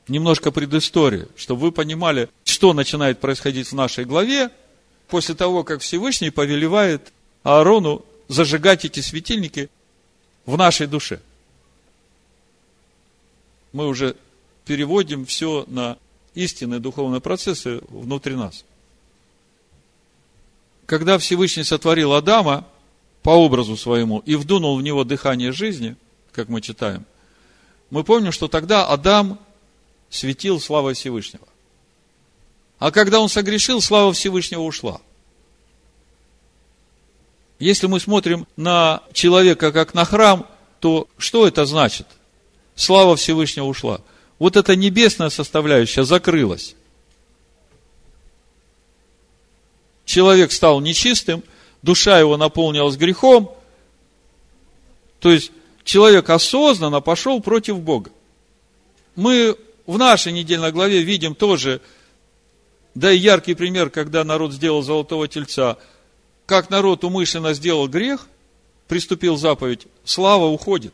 [0.08, 4.50] Немножко предыстории, чтобы вы понимали, что начинает происходить в нашей главе
[5.08, 9.70] после того, как Всевышний повелевает Аарону зажигать эти светильники
[10.46, 11.20] в нашей душе.
[13.72, 14.16] Мы уже
[14.64, 15.96] переводим все на
[16.34, 18.64] истинные духовные процессы внутри нас.
[20.86, 22.66] Когда Всевышний сотворил Адама
[23.22, 25.96] по образу своему и вдунул в него дыхание жизни,
[26.32, 27.04] как мы читаем,
[27.90, 29.38] мы помним, что тогда Адам
[30.08, 31.46] светил славой Всевышнего.
[32.78, 35.00] А когда он согрешил, слава Всевышнего ушла–
[37.60, 40.46] если мы смотрим на человека как на храм,
[40.80, 42.06] то что это значит?
[42.74, 44.00] Слава Всевышнего ушла.
[44.38, 46.74] Вот эта небесная составляющая закрылась.
[50.06, 51.44] Человек стал нечистым,
[51.82, 53.54] душа его наполнилась грехом,
[55.20, 55.52] то есть
[55.84, 58.10] человек осознанно пошел против Бога.
[59.14, 59.54] Мы
[59.86, 61.82] в нашей недельной главе видим тоже,
[62.94, 65.76] да и яркий пример, когда народ сделал золотого тельца–
[66.50, 68.26] как народ умышленно сделал грех,
[68.88, 70.92] приступил заповедь, слава уходит.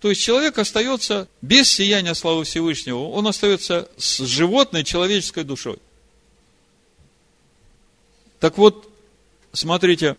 [0.00, 5.80] То есть человек остается без сияния славы Всевышнего, он остается с животной человеческой душой.
[8.38, 8.88] Так вот,
[9.52, 10.16] смотрите,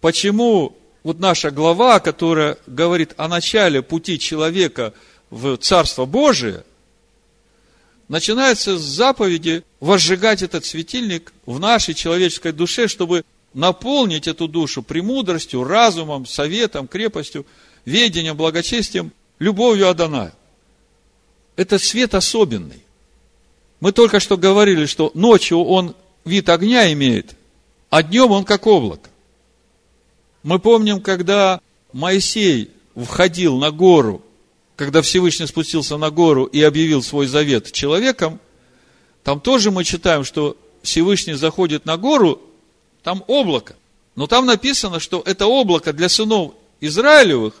[0.00, 4.94] почему вот наша глава, которая говорит о начале пути человека
[5.30, 6.62] в Царство Божие–
[8.08, 15.64] начинается с заповеди возжигать этот светильник в нашей человеческой душе, чтобы наполнить эту душу премудростью,
[15.64, 17.46] разумом, советом, крепостью,
[17.84, 20.34] ведением, благочестием, любовью Адоная.
[21.56, 22.82] Это свет особенный.
[23.80, 27.34] Мы только что говорили, что ночью он вид огня имеет,
[27.90, 29.08] а днем он как облако.
[30.42, 31.60] Мы помним, когда
[31.92, 34.22] Моисей входил на гору
[34.76, 38.38] когда Всевышний спустился на гору и объявил свой завет человеком,
[39.24, 42.40] там тоже мы читаем, что Всевышний заходит на гору,
[43.02, 43.74] там облако.
[44.14, 47.54] Но там написано, что это облако для сынов Израилевых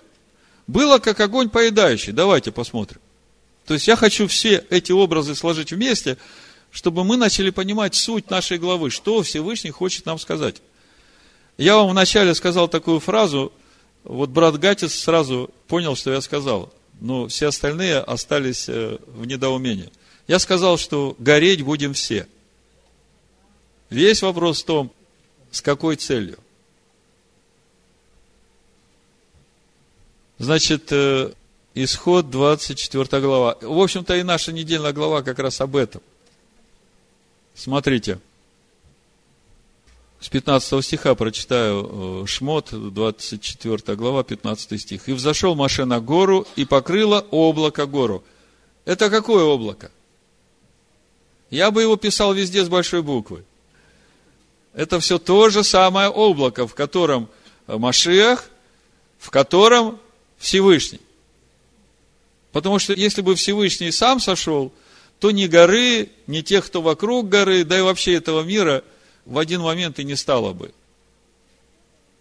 [0.66, 2.12] было как огонь поедающий.
[2.12, 3.00] Давайте посмотрим.
[3.64, 6.18] То есть я хочу все эти образы сложить вместе,
[6.70, 10.56] чтобы мы начали понимать суть нашей главы, что Всевышний хочет нам сказать.
[11.56, 13.52] Я вам вначале сказал такую фразу,
[14.04, 19.90] вот брат Гатис сразу понял, что я сказал но все остальные остались э, в недоумении.
[20.26, 22.26] Я сказал, что гореть будем все.
[23.90, 24.92] Весь вопрос в том,
[25.50, 26.38] с какой целью.
[30.38, 31.32] Значит, э,
[31.74, 33.56] исход 24 глава.
[33.60, 36.02] В общем-то, и наша недельная глава как раз об этом.
[37.54, 38.18] Смотрите
[40.20, 45.08] с 15 стиха прочитаю э, Шмот, 24 глава, 15 стих.
[45.08, 48.24] «И взошел Маше на гору, и покрыло облако гору».
[48.86, 49.90] Это какое облако?
[51.50, 53.44] Я бы его писал везде с большой буквы.
[54.72, 57.28] Это все то же самое облако, в котором
[57.66, 58.48] Машиах,
[59.18, 59.98] в котором
[60.38, 61.00] Всевышний.
[62.52, 64.72] Потому что если бы Всевышний сам сошел,
[65.18, 68.82] то ни горы, ни тех, кто вокруг горы, да и вообще этого мира–
[69.26, 70.72] в один момент и не стало бы.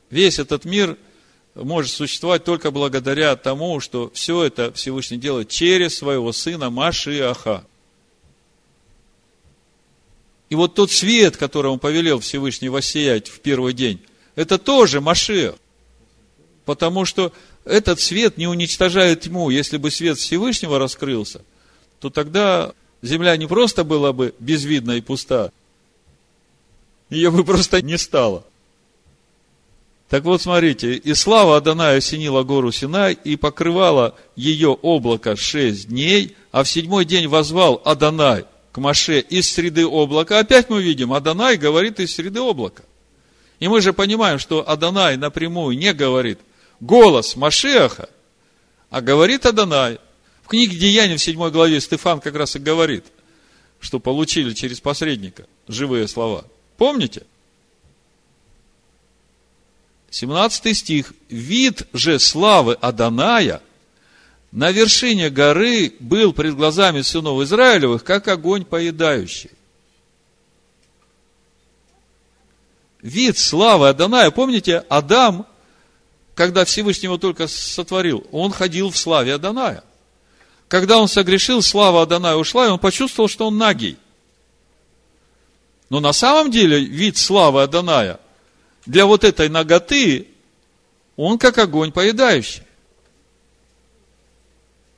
[0.09, 0.97] Весь этот мир
[1.53, 7.65] может существовать только благодаря тому, что все это Всевышний делает через своего сына Машиаха.
[10.49, 14.01] И вот тот свет, который он повелел Всевышний воссиять в первый день,
[14.35, 15.55] это тоже Машиах.
[16.65, 17.31] Потому что
[17.63, 19.49] этот свет не уничтожает тьму.
[19.49, 21.41] Если бы свет Всевышнего раскрылся,
[21.99, 25.51] то тогда земля не просто была бы безвидна и пуста,
[27.09, 28.43] ее бы просто не стало.
[30.09, 36.35] Так вот, смотрите, и слава Адоная осенила гору Синай и покрывала ее облако шесть дней,
[36.51, 40.39] а в седьмой день возвал Адонай к Маше из среды облака.
[40.39, 42.83] Опять мы видим, Адонай говорит из среды облака.
[43.59, 46.39] И мы же понимаем, что Адонай напрямую не говорит
[46.79, 48.09] голос Машеха,
[48.89, 49.99] а говорит Адонай.
[50.43, 53.05] В книге Деяний в 7 главе Стефан как раз и говорит,
[53.79, 56.45] что получили через посредника живые слова.
[56.77, 57.23] Помните?
[60.09, 61.13] 17 стих.
[61.29, 63.61] Вид же славы Аданая
[64.51, 69.51] на вершине горы был пред глазами сынов Израилевых, как огонь поедающий.
[73.01, 74.31] Вид славы Аданая.
[74.31, 75.45] Помните, Адам,
[76.33, 79.83] когда Всевышнего только сотворил, он ходил в славе Аданая.
[80.69, 83.97] Когда он согрешил, слава Аданая ушла, и он почувствовал, что он нагий.
[85.89, 88.19] Но на самом деле вид славы Аданая
[88.86, 90.28] для вот этой ноготы,
[91.15, 92.63] он как огонь поедающий.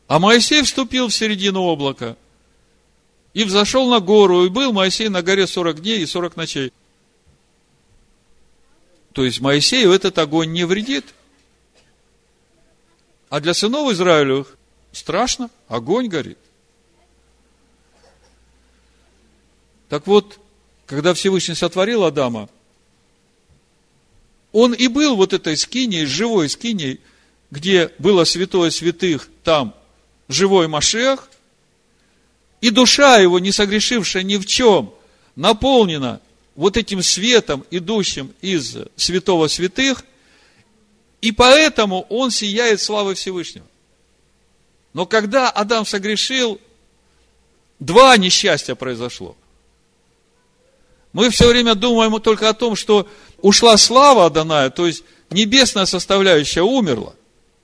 [0.07, 2.15] А Моисей вступил в середину облака
[3.33, 6.73] и взошел на гору, и был Моисей на горе 40 дней и 40 ночей.
[9.13, 11.13] То есть Моисею этот огонь не вредит.
[13.29, 14.57] А для сынов Израилевых
[14.91, 16.37] страшно, огонь горит.
[19.89, 20.39] Так вот,
[20.87, 22.49] когда Всевышний сотворил Адама,
[24.53, 27.01] он и был вот этой скиней, живой скиней,
[27.51, 29.75] где было святое святых, там
[30.29, 31.29] живой Машех,
[32.61, 34.93] и душа его, не согрешившая ни в чем,
[35.35, 36.21] наполнена
[36.55, 40.03] вот этим светом, идущим из святого святых,
[41.21, 43.67] и поэтому он сияет славой Всевышнего.
[44.93, 46.59] Но когда Адам согрешил,
[47.79, 49.35] два несчастья произошло–
[51.17, 53.07] мы все время думаем только о том, что
[53.41, 57.15] ушла слава Адоная, то есть небесная составляющая умерла.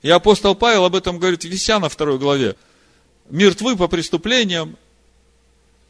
[0.01, 2.55] И апостол Павел об этом говорит в Весяна второй главе.
[3.29, 4.75] Мертвы по преступлениям.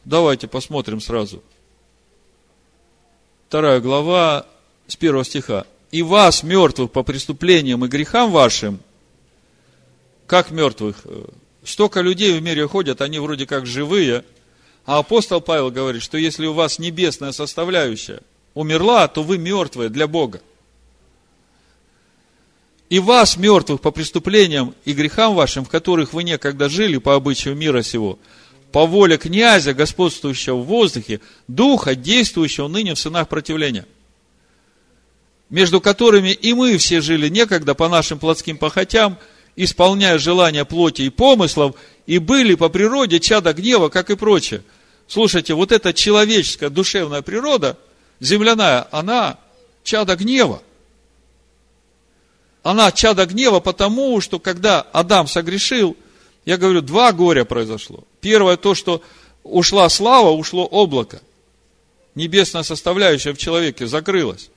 [0.04, 1.42] Давайте посмотрим сразу.
[3.48, 4.44] Вторая глава
[4.86, 5.64] с первого стиха.
[5.90, 8.78] И вас, мертвых по преступлениям и грехам вашим,
[10.26, 10.98] как мертвых,
[11.64, 14.22] столько людей в мире ходят, они вроде как живые,
[14.86, 18.20] а апостол Павел говорит, что если у вас небесная составляющая
[18.52, 20.40] умерла, то вы мертвые для Бога.
[22.90, 27.56] И вас, мертвых по преступлениям и грехам вашим, в которых вы некогда жили по обычаю
[27.56, 28.18] мира сего,
[28.72, 33.86] по воле князя, господствующего в воздухе, духа, действующего ныне в сынах противления,
[35.48, 39.18] между которыми и мы все жили некогда по нашим плотским похотям,
[39.56, 44.62] исполняя желания плоти и помыслов, и были по природе чада гнева, как и прочее–
[45.06, 47.78] Слушайте, вот эта человеческая душевная природа,
[48.20, 49.38] земляная, она
[49.82, 50.62] чада гнева.
[52.62, 55.96] Она чада гнева потому, что когда Адам согрешил,
[56.46, 58.04] я говорю, два горя произошло.
[58.20, 59.02] Первое то, что
[59.42, 61.20] ушла слава, ушло облако.
[62.14, 64.48] Небесная составляющая в человеке закрылась.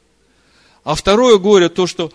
[0.86, 2.14] А второе горе то, что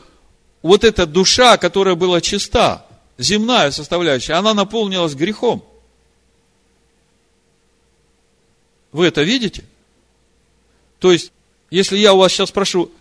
[0.62, 2.86] вот эта душа, которая была чиста,
[3.22, 5.64] земная составляющая, она наполнилась грехом.
[8.92, 9.64] Вы это видите?
[10.98, 11.32] То есть,
[11.70, 12.92] если я у вас сейчас спрошу,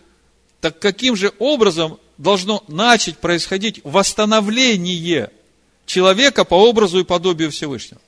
[0.60, 5.30] так каким же образом должно начать происходить восстановление
[5.86, 8.00] человека по образу и подобию Всевышнего?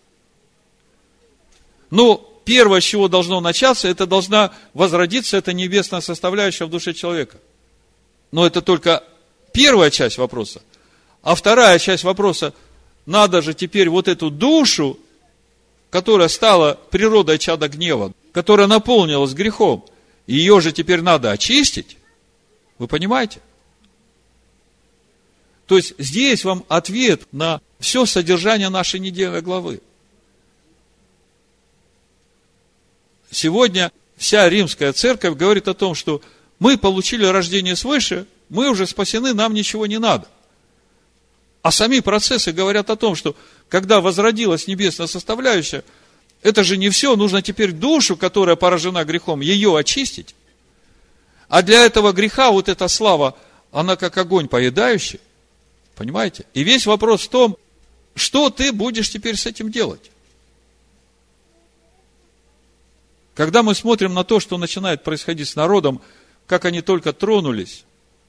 [1.91, 7.39] Ну, первое, с чего должно начаться, это должна возродиться эта небесная составляющая в душе человека.
[8.33, 9.05] Но это только
[9.53, 10.63] первая часть вопроса.
[11.25, 12.55] А вторая часть вопроса,
[13.05, 14.99] надо же теперь вот эту душу
[15.95, 19.85] которая стала природой чада гнева, которая наполнилась грехом,
[20.27, 21.99] ее же теперь надо очистить.
[22.79, 23.39] Вы понимаете?
[25.69, 29.81] То есть здесь вам ответ на все содержание нашей недельной главы.
[33.31, 36.21] Сегодня вся римская церковь говорит о том, что
[36.59, 40.27] мы получили рождение свыше, мы уже спасены, нам ничего не надо.
[41.65, 43.35] А сами процессы говорят о том, что
[43.71, 45.83] когда возродилась небесная составляющая,
[46.43, 50.35] это же не все, нужно теперь душу, которая поражена грехом, ее очистить.
[51.49, 53.35] А для этого греха вот эта слава
[53.73, 55.21] она как огонь поедающий.
[55.97, 56.45] Понимаете?
[56.53, 57.57] И весь вопрос в том,
[58.15, 60.11] что ты будешь теперь с этим делать?
[63.35, 66.03] Когда мы смотрим на то, что начинает происходить с народом,
[66.47, 67.85] как они только тронулись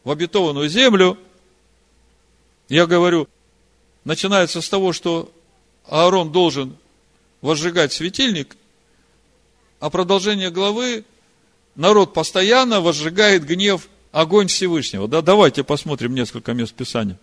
[0.05, 1.17] в обетованную землю,
[2.70, 3.28] я говорю,
[4.03, 5.32] начинается с того, что
[5.86, 6.78] Аарон должен
[7.41, 8.55] возжигать светильник,
[9.80, 11.05] а продолжение главы
[11.76, 15.07] народ постоянно возжигает гнев, огонь Всевышнего.
[15.07, 17.20] Да, давайте посмотрим несколько мест Писания.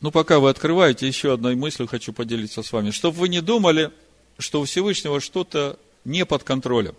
[0.00, 2.92] Ну, пока вы открываете, еще одной мыслью хочу поделиться с вами.
[2.92, 3.90] Чтобы вы не думали,
[4.38, 6.94] что у Всевышнего что-то не под контролем.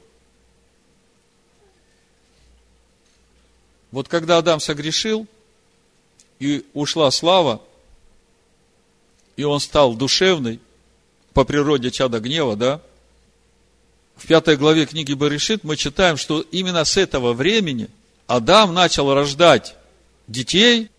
[3.92, 5.28] Вот когда Адам согрешил,
[6.40, 7.62] и ушла слава,
[9.36, 10.60] и он стал душевный,
[11.34, 12.82] по природе чада гнева, да?
[14.16, 17.90] В пятой главе книги Баришит мы читаем, что именно с этого времени
[18.28, 19.76] Адам начал рождать
[20.28, 20.90] детей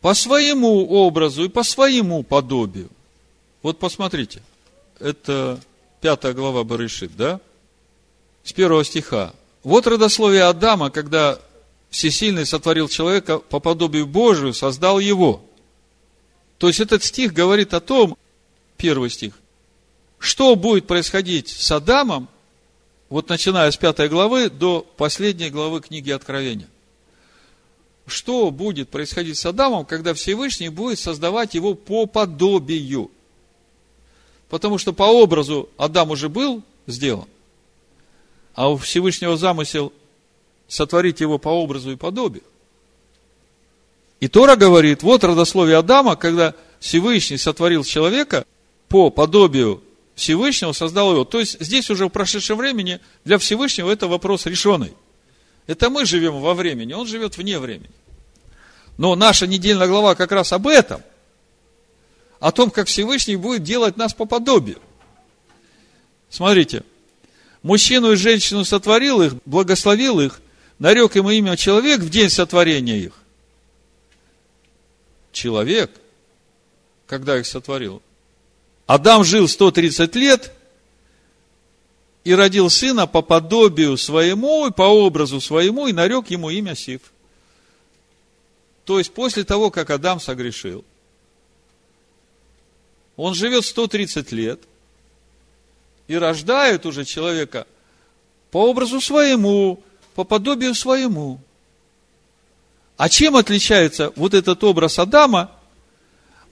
[0.00, 2.88] по своему образу и по своему подобию.
[3.62, 4.42] Вот посмотрите,
[5.00, 5.60] это
[6.00, 7.40] пятая глава Барышит, да?
[8.44, 9.34] С первого стиха.
[9.64, 11.38] Вот родословие Адама, когда
[11.96, 15.42] Всесильный сотворил человека по подобию Божию, создал его.
[16.58, 18.18] То есть этот стих говорит о том,
[18.76, 19.32] первый стих,
[20.18, 22.28] что будет происходить с Адамом,
[23.08, 26.68] вот начиная с пятой главы до последней главы книги Откровения.
[28.06, 33.10] Что будет происходить с Адамом, когда Всевышний будет создавать его по подобию?
[34.50, 37.26] Потому что по образу Адам уже был сделан,
[38.52, 39.94] а у Всевышнего замысел
[40.68, 42.44] сотворить его по образу и подобию.
[44.20, 48.46] И Тора говорит, вот родословие Адама, когда Всевышний сотворил человека
[48.88, 49.82] по подобию
[50.14, 51.24] Всевышнего, создал его.
[51.24, 54.94] То есть, здесь уже в прошедшем времени для Всевышнего это вопрос решенный.
[55.66, 57.90] Это мы живем во времени, он живет вне времени.
[58.96, 61.02] Но наша недельная глава как раз об этом–
[62.40, 64.78] о том, как Всевышний будет делать нас по подобию.
[66.28, 66.82] Смотрите,
[67.62, 70.40] мужчину и женщину сотворил их, благословил их,
[70.78, 73.12] нарек ему имя человек в день сотворения их.
[75.32, 75.90] Человек,
[77.06, 78.02] когда их сотворил.
[78.86, 80.52] Адам жил 130 лет
[82.24, 87.00] и родил сына по подобию своему и по образу своему и нарек ему имя Сив.
[88.84, 90.84] То есть после того, как Адам согрешил–
[93.16, 94.60] он живет 130 лет
[96.06, 97.66] и рождает уже человека
[98.50, 99.82] по образу своему,
[100.16, 101.38] по подобию своему.
[102.96, 105.52] А чем отличается вот этот образ Адама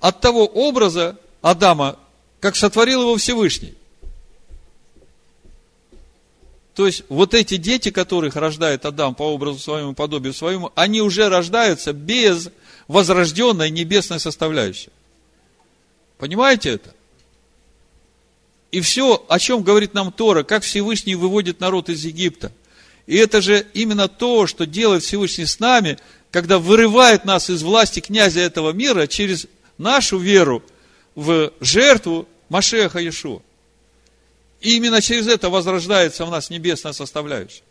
[0.00, 1.98] от того образа Адама,
[2.40, 3.74] как сотворил его Всевышний?
[6.74, 11.30] То есть, вот эти дети, которых рождает Адам по образу своему, подобию своему, они уже
[11.30, 12.50] рождаются без
[12.86, 14.90] возрожденной небесной составляющей.
[16.18, 16.94] Понимаете это?
[18.72, 22.52] И все, о чем говорит нам Тора, как Всевышний выводит народ из Египта.
[23.06, 25.98] И это же именно то, что делает Всевышний с нами,
[26.30, 29.46] когда вырывает нас из власти князя этого мира через
[29.78, 30.62] нашу веру
[31.14, 33.40] в жертву Машеха Иешуа.
[34.60, 37.62] И именно через это возрождается в нас небесная составляющая.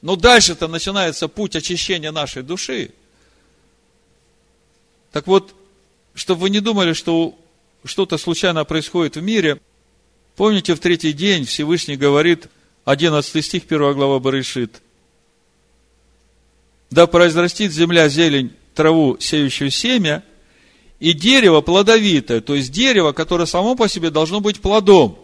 [0.00, 2.90] Но дальше-то начинается путь очищения нашей души.
[5.12, 5.54] Так вот,
[6.14, 7.38] чтобы вы не думали, что
[7.84, 9.60] что-то случайно происходит в мире,
[10.34, 12.48] помните, в третий день Всевышний говорит,
[12.84, 14.82] 11 стих, 1 глава Барышит,
[16.90, 20.24] да произрастит земля зелень, траву, сеющую семя,
[20.98, 25.18] и дерево плодовитое, то есть дерево, которое само по себе должно быть плодом,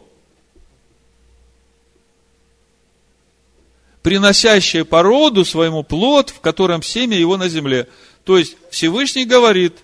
[4.03, 7.89] приносящее по роду своему плод, в котором семя его на земле.
[8.25, 9.75] То есть Всевышний говорит,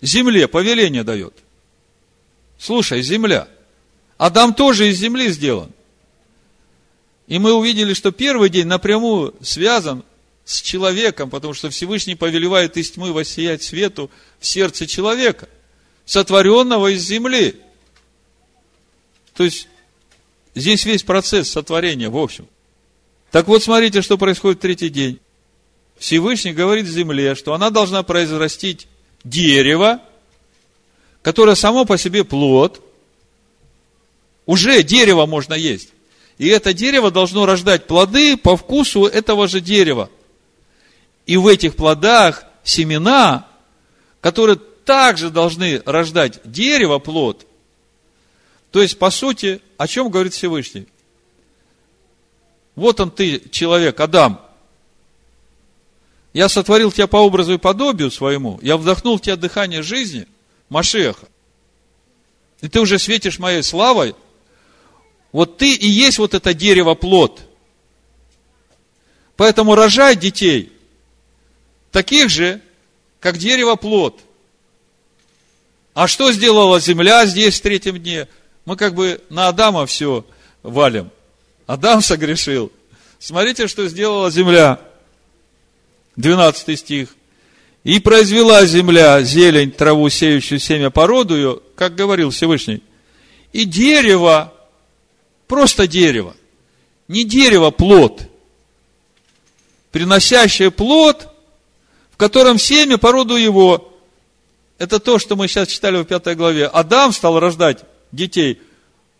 [0.00, 1.34] земле повеление дает.
[2.58, 3.48] Слушай, земля.
[4.18, 5.70] Адам тоже из земли сделан.
[7.26, 10.04] И мы увидели, что первый день напрямую связан
[10.44, 14.10] с человеком, потому что Всевышний повелевает из тьмы воссиять свету
[14.40, 15.48] в сердце человека,
[16.04, 17.56] сотворенного из земли.
[19.34, 19.68] То есть,
[20.54, 22.46] здесь весь процесс сотворения, в общем.
[23.30, 25.18] Так вот, смотрите, что происходит в третий день.
[25.98, 28.86] Всевышний говорит земле, что она должна произрастить
[29.24, 30.02] дерево,
[31.22, 32.82] которое само по себе плод,
[34.44, 35.88] уже дерево можно есть.
[36.38, 40.10] И это дерево должно рождать плоды по вкусу этого же дерева.
[41.26, 43.46] И в этих плодах семена,
[44.20, 47.46] которые также должны рождать дерево, плод.
[48.70, 50.88] То есть, по сути, о чем говорит Всевышний?
[52.74, 54.40] Вот он ты, человек, Адам.
[56.32, 60.26] Я сотворил тебя по образу и подобию своему, я вдохнул в тебя дыхание жизни,
[60.68, 61.28] Машеха.
[62.60, 64.16] И ты уже светишь моей славой.
[65.34, 67.40] Вот ты и есть вот это дерево плод.
[69.34, 70.72] Поэтому рожай детей,
[71.90, 72.60] таких же,
[73.18, 74.20] как дерево плод.
[75.92, 78.28] А что сделала земля здесь в третьем дне?
[78.64, 80.24] Мы как бы на Адама все
[80.62, 81.10] валим.
[81.66, 82.70] Адам согрешил.
[83.18, 84.78] Смотрите, что сделала земля.
[86.14, 87.08] 12 стих.
[87.82, 92.84] И произвела земля зелень, траву, сеющую семя породу ее, как говорил Всевышний.
[93.52, 94.53] И дерево,
[95.46, 96.36] просто дерево,
[97.08, 98.22] не дерево, плод,
[99.92, 101.28] приносящее плод,
[102.10, 103.92] в котором семя породу его.
[104.78, 106.66] Это то, что мы сейчас читали в пятой главе.
[106.66, 108.60] Адам стал рождать детей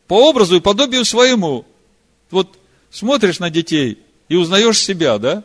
[0.06, 1.64] по образу и подобию своему.
[2.30, 2.58] Вот
[2.90, 3.98] смотришь на детей
[4.28, 5.44] и узнаешь себя, да?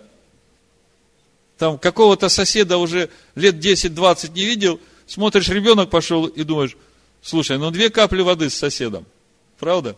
[1.57, 6.77] Там какого-то соседа уже лет 10-20 не видел, смотришь, ребенок пошел и думаешь,
[7.21, 9.05] слушай, ну две капли воды с соседом.
[9.59, 9.97] Правда?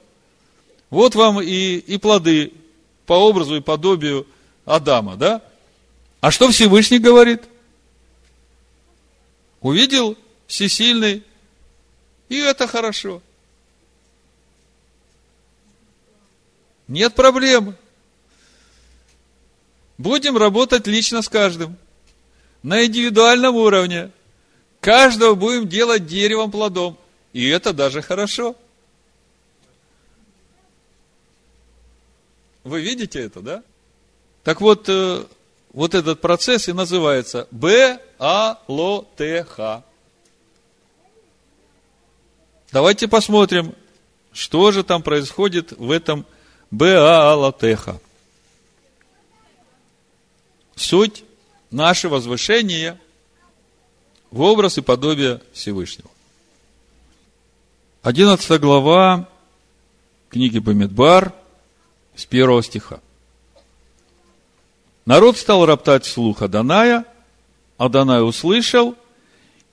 [0.91, 2.53] Вот вам и, и плоды
[3.07, 4.27] по образу и подобию
[4.65, 5.41] Адама, да?
[6.19, 7.43] А что Всевышний говорит?
[9.61, 10.17] Увидел
[10.47, 11.23] всесильный,
[12.29, 13.21] и это хорошо.
[16.87, 17.75] Нет проблем.
[19.97, 21.77] Будем работать лично с каждым.
[22.63, 24.11] На индивидуальном уровне.
[24.81, 26.97] Каждого будем делать деревом плодом.
[27.33, 28.57] И это даже хорошо.
[32.63, 33.63] Вы видите это, да?
[34.43, 35.23] Так вот, э,
[35.73, 38.63] вот этот процесс и называется Б-А-Ло-Т-Х.
[42.71, 43.73] Давайте посмотрим,
[44.31, 46.25] что же там происходит в этом
[46.71, 47.99] Б-А-Ло-Т-Х
[50.81, 51.23] суть
[51.69, 52.99] наше возвышение
[54.31, 56.09] в образ и подобие Всевышнего.
[58.03, 59.29] 11 глава
[60.29, 61.33] книги Бамидбар
[62.15, 62.99] с первого стиха.
[65.05, 67.05] Народ стал роптать вслух Аданая,
[67.77, 68.95] Адонай услышал,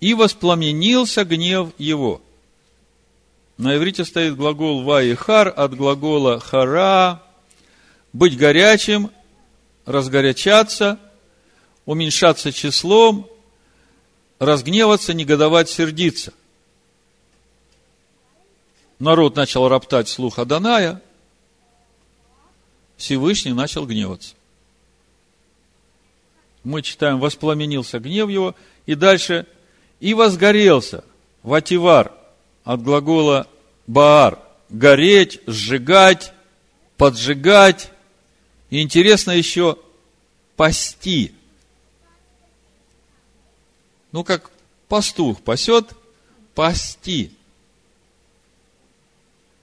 [0.00, 2.22] и воспламенился гнев его.
[3.58, 7.22] На иврите стоит глагол ваихар от глагола хара,
[8.12, 9.10] быть горячим,
[9.84, 10.98] разгорячаться,
[11.84, 13.28] уменьшаться числом,
[14.38, 16.32] разгневаться, негодовать, сердиться.
[18.98, 21.02] Народ начал роптать слух Аданая,
[22.98, 24.34] Всевышний начал гневаться.
[26.64, 29.46] Мы читаем, воспламенился гнев его, и дальше,
[30.00, 31.04] и возгорелся,
[31.42, 32.12] вативар,
[32.64, 33.46] от глагола
[33.86, 36.34] баар, гореть, сжигать,
[36.96, 37.90] поджигать,
[38.68, 39.78] и интересно еще
[40.56, 41.32] пасти.
[44.10, 44.50] Ну, как
[44.88, 45.92] пастух пасет,
[46.54, 47.30] пасти.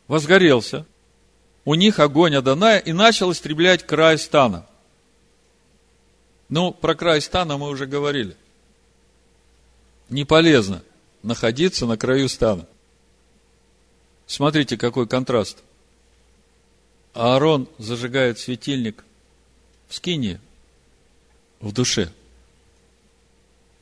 [0.07, 0.85] Возгорелся.
[1.65, 4.65] У них огонь Адоная и начал истреблять край стана.
[6.47, 8.37] Ну, про край стана мы уже говорили.
[10.09, 10.83] Не полезно
[11.23, 12.67] находиться на краю стана.
[14.27, 15.63] Смотрите, какой контраст–
[17.15, 19.05] Аарон зажигает светильник
[19.87, 20.41] в скине,
[21.61, 22.11] в душе.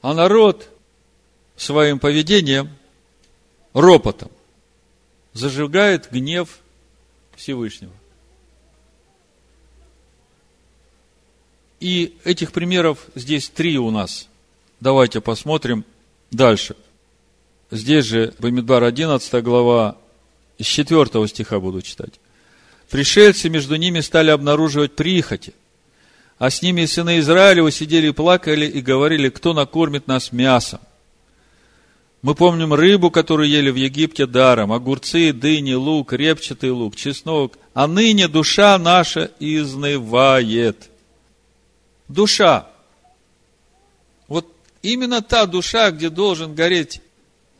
[0.03, 0.69] А народ
[1.55, 2.69] своим поведением,
[3.73, 4.29] ропотом,
[5.33, 6.59] зажигает гнев
[7.35, 7.93] Всевышнего.
[11.79, 14.29] И этих примеров здесь три у нас.
[14.79, 15.83] Давайте посмотрим
[16.31, 16.75] дальше.
[17.71, 19.97] Здесь же Бамидбар 11 глава,
[20.59, 22.19] с 4 стиха буду читать.
[22.89, 25.53] Пришельцы между ними стали обнаруживать прихоти.
[26.37, 30.79] А с ними сыны Израилева сидели и плакали и говорили, кто накормит нас мясом.
[32.23, 37.57] Мы помним рыбу, которую ели в Египте даром, огурцы, дыни, лук, репчатый лук, чеснок.
[37.73, 40.89] А ныне душа наша изнывает.
[42.07, 42.69] Душа.
[44.29, 44.47] Вот
[44.81, 47.01] именно та душа, где должен гореть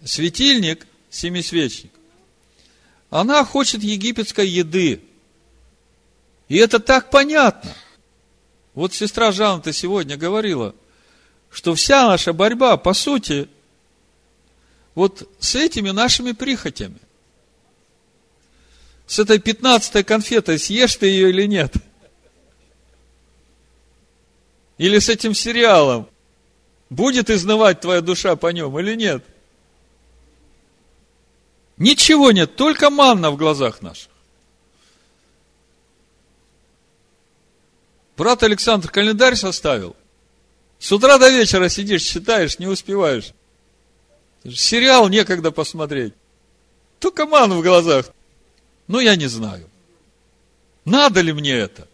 [0.05, 1.91] светильник, семисвечник,
[3.09, 5.01] она хочет египетской еды.
[6.47, 7.74] И это так понятно.
[8.76, 10.74] Вот сестра Жанна-то сегодня говорила,
[11.51, 13.49] что вся наша борьба, по сути,
[14.95, 16.99] вот с этими нашими прихотями.
[19.07, 21.73] С этой пятнадцатой конфетой, съешь ты ее или нет?
[24.77, 26.07] Или с этим сериалом,
[26.89, 29.23] будет изнывать твоя душа по нем или нет?
[31.77, 34.09] Ничего нет, только манна в глазах наших.
[38.15, 39.95] Брат Александр календарь составил.
[40.79, 43.33] С утра до вечера сидишь, читаешь, не успеваешь.
[44.43, 46.13] Сериал некогда посмотреть.
[46.99, 48.11] Только ман в глазах.
[48.87, 49.69] Ну, я не знаю.
[50.85, 51.87] Надо ли мне это?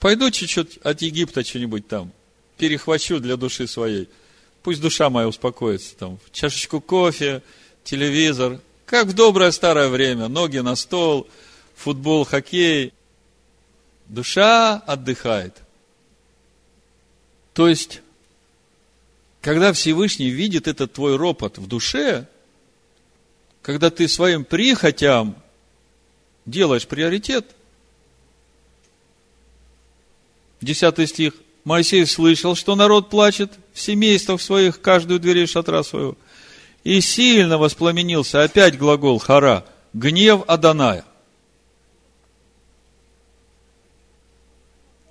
[0.00, 2.12] Пойду чуть-чуть от Египта что-нибудь там.
[2.56, 4.08] Перехвачу для души своей.
[4.62, 5.96] Пусть душа моя успокоится.
[5.96, 7.42] Там, чашечку кофе,
[7.84, 8.60] телевизор.
[8.84, 10.28] Как в доброе старое время.
[10.28, 11.28] Ноги на стол,
[11.76, 12.92] футбол, хоккей.
[14.06, 15.56] Душа отдыхает.
[17.52, 18.00] То есть,
[19.48, 22.28] когда Всевышний видит этот твой ропот в душе,
[23.62, 25.42] когда ты своим прихотям
[26.44, 27.46] делаешь приоритет,
[30.60, 31.32] десятый стих,
[31.64, 36.18] Моисей слышал, что народ плачет в семействах своих, каждую дверь шатра своего,
[36.84, 41.06] и сильно воспламенился, опять глагол хара, гнев Аданая.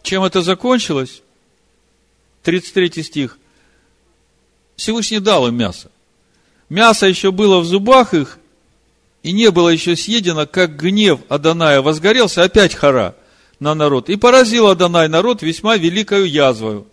[0.04, 1.24] Чем это закончилось?
[2.44, 3.40] 33 стих.
[4.78, 5.92] Всевышний дал им мясо.
[6.70, 8.40] Мясо еще было в зубах их,
[9.24, 13.16] и не было еще съедено, как гнев Аданая возгорелся, опять хара
[13.60, 14.10] на народ.
[14.10, 16.88] И поразил Адонай народ весьма великою язвою.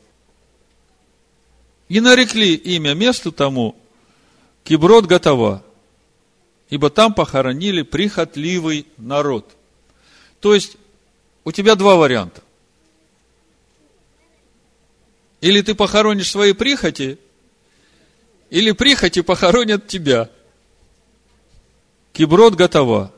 [1.88, 3.76] И нарекли имя месту тому
[4.64, 5.62] Киброд Готова,
[6.70, 9.54] ибо там похоронили прихотливый народ.
[10.40, 10.78] То есть,
[11.44, 12.40] у тебя два варианта.
[15.42, 17.18] Или ты похоронишь свои прихоти,
[18.50, 20.30] или прихоти похоронят тебя.
[22.12, 23.12] Киброд готова.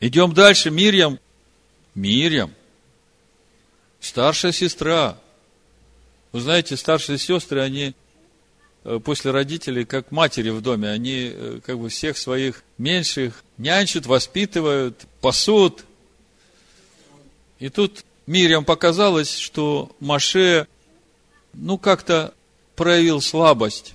[0.00, 0.70] Идем дальше.
[0.70, 1.18] Мирьям.
[1.94, 2.52] Мирьям.
[4.00, 5.18] Старшая сестра.
[6.32, 7.94] Вы знаете, старшие сестры, они
[8.84, 14.06] э, после родителей, как матери в доме, они э, как бы всех своих меньших нянчат,
[14.06, 15.84] воспитывают, пасут.
[17.58, 20.66] И тут Мирям показалось, что Маше,
[21.52, 22.34] ну, как-то
[22.76, 23.94] проявил слабость.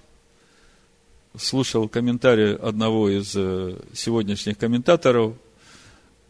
[1.37, 5.35] Слушал комментарий одного из э, сегодняшних комментаторов.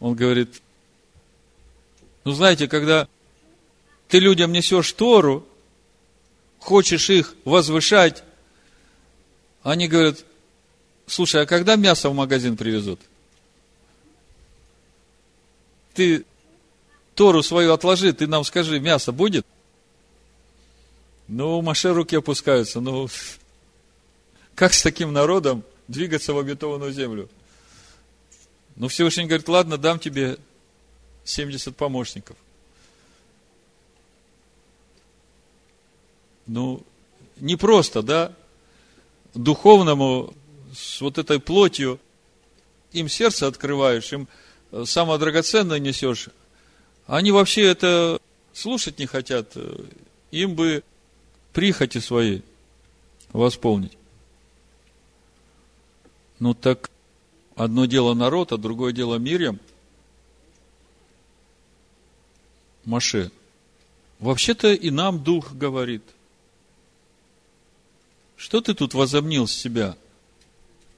[0.00, 0.60] Он говорит,
[2.24, 3.08] ну, знаете, когда
[4.08, 5.46] ты людям несешь Тору,
[6.58, 8.22] хочешь их возвышать,
[9.62, 10.18] они говорят,
[11.06, 13.00] слушай, а когда мясо в магазин привезут?
[15.94, 16.24] Ты
[17.14, 19.46] Тору свою отложи, ты нам скажи, мясо будет?
[21.28, 22.80] Ну, Маше руки опускаются.
[22.80, 23.08] Ну,
[24.54, 27.28] как с таким народом двигаться в обетованную землю?
[28.76, 30.38] Ну, Всевышний говорит, ладно, дам тебе
[31.24, 32.36] 70 помощников.
[36.46, 36.82] Ну,
[37.36, 38.32] не просто, да,
[39.34, 40.32] духовному,
[40.74, 42.00] с вот этой плотью,
[42.92, 44.28] им сердце открываешь, им
[44.84, 46.30] самое драгоценное несешь,
[47.06, 48.18] они вообще это
[48.54, 49.54] слушать не хотят.
[50.30, 50.82] Им бы
[51.52, 52.40] прихоти свои
[53.32, 53.96] восполнить.
[56.38, 56.90] Ну так,
[57.56, 59.58] одно дело народ, а другое дело Мирьям.
[62.84, 63.30] Маше.
[64.18, 66.02] Вообще-то и нам Дух говорит.
[68.36, 69.96] Что ты тут возомнил себя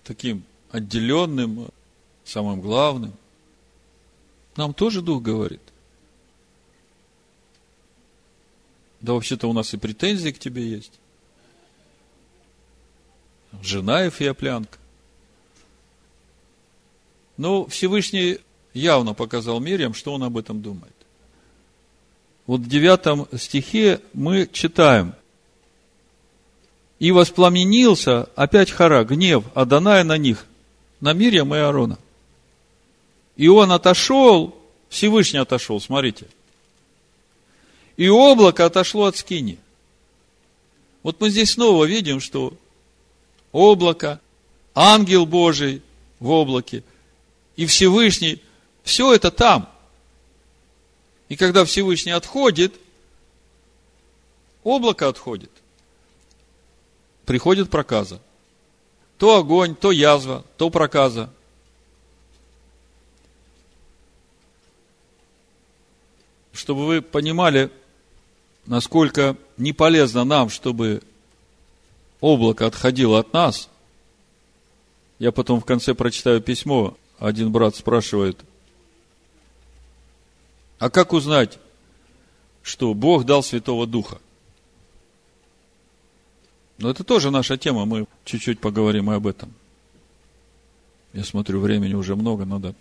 [0.05, 1.69] таким отделенным,
[2.25, 3.13] самым главным?
[4.57, 5.61] Нам тоже Дух говорит.
[9.01, 10.93] Да вообще-то у нас и претензии к тебе есть.
[13.63, 14.79] Жена Эфиоплянка.
[17.37, 18.39] Но Всевышний
[18.75, 20.93] явно показал Мириам, что он об этом думает.
[22.47, 25.15] Вот в девятом стихе мы читаем.
[26.99, 30.45] И воспламенился опять хара, гнев Аданая на них,
[31.01, 31.99] на Мирьям и Аарона.
[33.37, 34.55] И он отошел,
[34.91, 36.27] Всевышний отошел, смотрите–
[38.01, 39.59] и облако отошло от скини.
[41.03, 42.55] Вот мы здесь снова видим, что
[43.53, 44.23] облако,
[44.75, 45.83] ангел Божий
[46.19, 46.83] в облаке
[47.57, 48.43] и Всевышний,
[48.85, 49.69] все это там.
[51.29, 52.75] И когда Всевышний отходит,
[54.65, 55.51] облако отходит,
[57.27, 58.19] приходит проказа.
[59.19, 61.31] То огонь, то язва, то проказа.
[66.55, 67.71] Чтобы вы понимали,
[68.67, 71.03] насколько не полезно нам, чтобы
[72.21, 73.69] облако отходило от нас.
[75.19, 76.97] Я потом в конце прочитаю письмо.
[77.19, 78.41] Один брат спрашивает,
[80.79, 81.59] а как узнать,
[82.63, 84.19] что Бог дал Святого Духа?
[86.79, 89.53] Но это тоже наша тема, мы чуть-чуть поговорим и об этом.
[91.13, 92.75] Я смотрю, времени уже много, надо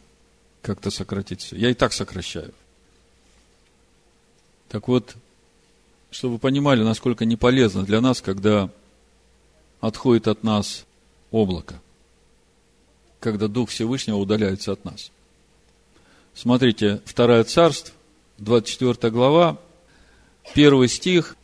[0.61, 1.57] как-то сократить все.
[1.57, 2.53] Я и так сокращаю.
[4.69, 5.15] Так вот,
[6.11, 8.69] чтобы вы понимали, насколько не полезно для нас, когда
[9.79, 10.85] отходит от нас
[11.31, 11.79] облако,
[13.19, 15.11] когда Дух Всевышнего удаляется от нас.
[16.33, 17.93] Смотрите, 2 Царств,
[18.37, 19.57] 24 глава,
[20.53, 21.35] первый стих,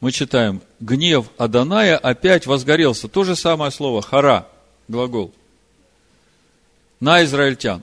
[0.00, 3.08] мы читаем, гнев Аданая опять возгорелся.
[3.08, 4.46] То же самое слово, хара,
[4.88, 5.32] глагол,
[7.00, 7.82] на израильтян.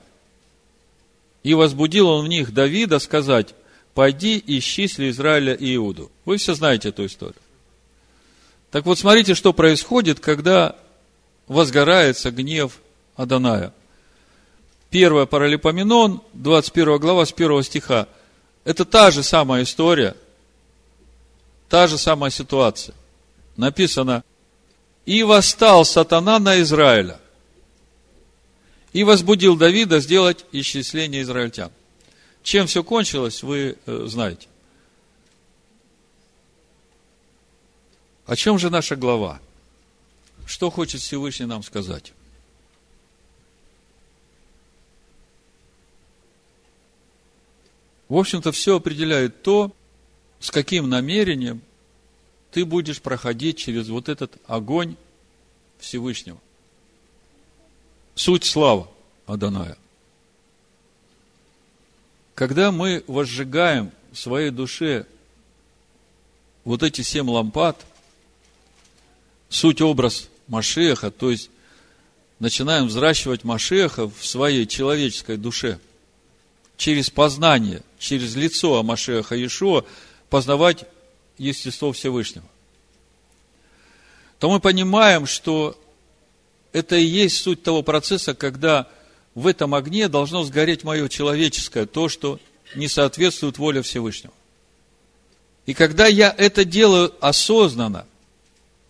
[1.42, 3.54] И возбудил он в них Давида сказать,
[3.94, 6.10] пойди и исчисли Израиля и Иуду.
[6.24, 7.40] Вы все знаете эту историю.
[8.70, 10.76] Так вот, смотрите, что происходит, когда
[11.46, 12.80] возгорается гнев
[13.16, 13.72] Аданая.
[14.90, 18.08] Первое Паралипоменон, 21 глава, с 1 стиха.
[18.64, 20.16] Это та же самая история,
[21.68, 22.94] та же самая ситуация.
[23.56, 24.24] Написано,
[25.06, 27.20] и восстал сатана на Израиля,
[28.92, 31.70] и возбудил Давида сделать исчисление израильтян.
[32.44, 34.48] Чем все кончилось, вы э, знаете.
[38.26, 39.40] О чем же наша глава?
[40.44, 42.12] Что хочет Всевышний нам сказать?
[48.10, 49.72] В общем-то, все определяет то,
[50.38, 51.62] с каким намерением
[52.50, 54.96] ты будешь проходить через вот этот огонь
[55.78, 56.38] Всевышнего.
[58.14, 58.90] Суть слава
[59.26, 59.78] Аданая.
[62.34, 65.06] Когда мы возжигаем в своей душе
[66.64, 67.84] вот эти семь лампад–
[69.54, 71.48] суть образ Машеха, то есть
[72.40, 75.78] начинаем взращивать Машеха в своей человеческой душе.
[76.76, 79.84] Через познание, через лицо Машеха Иешуа
[80.28, 80.84] познавать
[81.38, 82.46] естество Всевышнего.
[84.40, 85.80] То мы понимаем, что
[86.72, 88.88] это и есть суть того процесса, когда
[89.34, 92.38] в этом огне должно сгореть мое человеческое, то, что
[92.74, 94.32] не соответствует воле Всевышнего.
[95.66, 98.06] И когда я это делаю осознанно,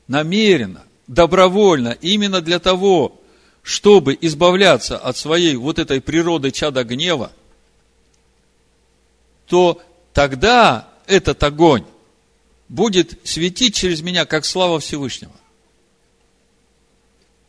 [0.08, 3.20] намеренно, добровольно, именно для того,
[3.62, 7.32] чтобы избавляться от своей вот этой природы чада гнева,
[9.46, 9.80] то
[10.12, 11.84] тогда этот огонь
[12.68, 15.32] будет светить через меня, как слава Всевышнего.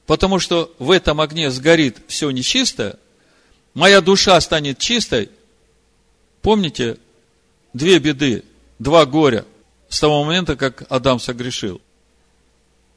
[0.06, 2.97] Потому что в этом огне сгорит все нечистое,
[3.74, 5.30] моя душа станет чистой.
[6.41, 6.97] Помните,
[7.74, 8.43] две беды,
[8.78, 9.45] два горя
[9.89, 11.82] с того момента, как Адам согрешил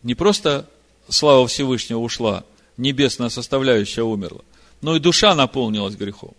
[0.02, 0.68] не просто
[1.08, 2.44] слава Всевышнего ушла,
[2.76, 4.42] небесная составляющая умерла,
[4.80, 6.34] но и душа наполнилась грехом.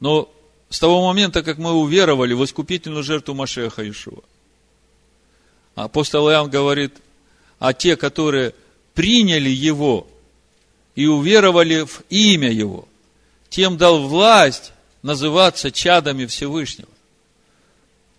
[0.00, 0.32] Но
[0.70, 4.22] с того момента, как мы уверовали в искупительную жертву Машеха Ишуа,
[5.74, 6.96] апостол Иоанн говорит,
[7.58, 8.54] а те, которые
[8.94, 10.06] приняли Его
[10.94, 12.88] и уверовали в имя Его,
[13.48, 14.72] тем дал власть
[15.02, 16.88] называться чадами Всевышнего.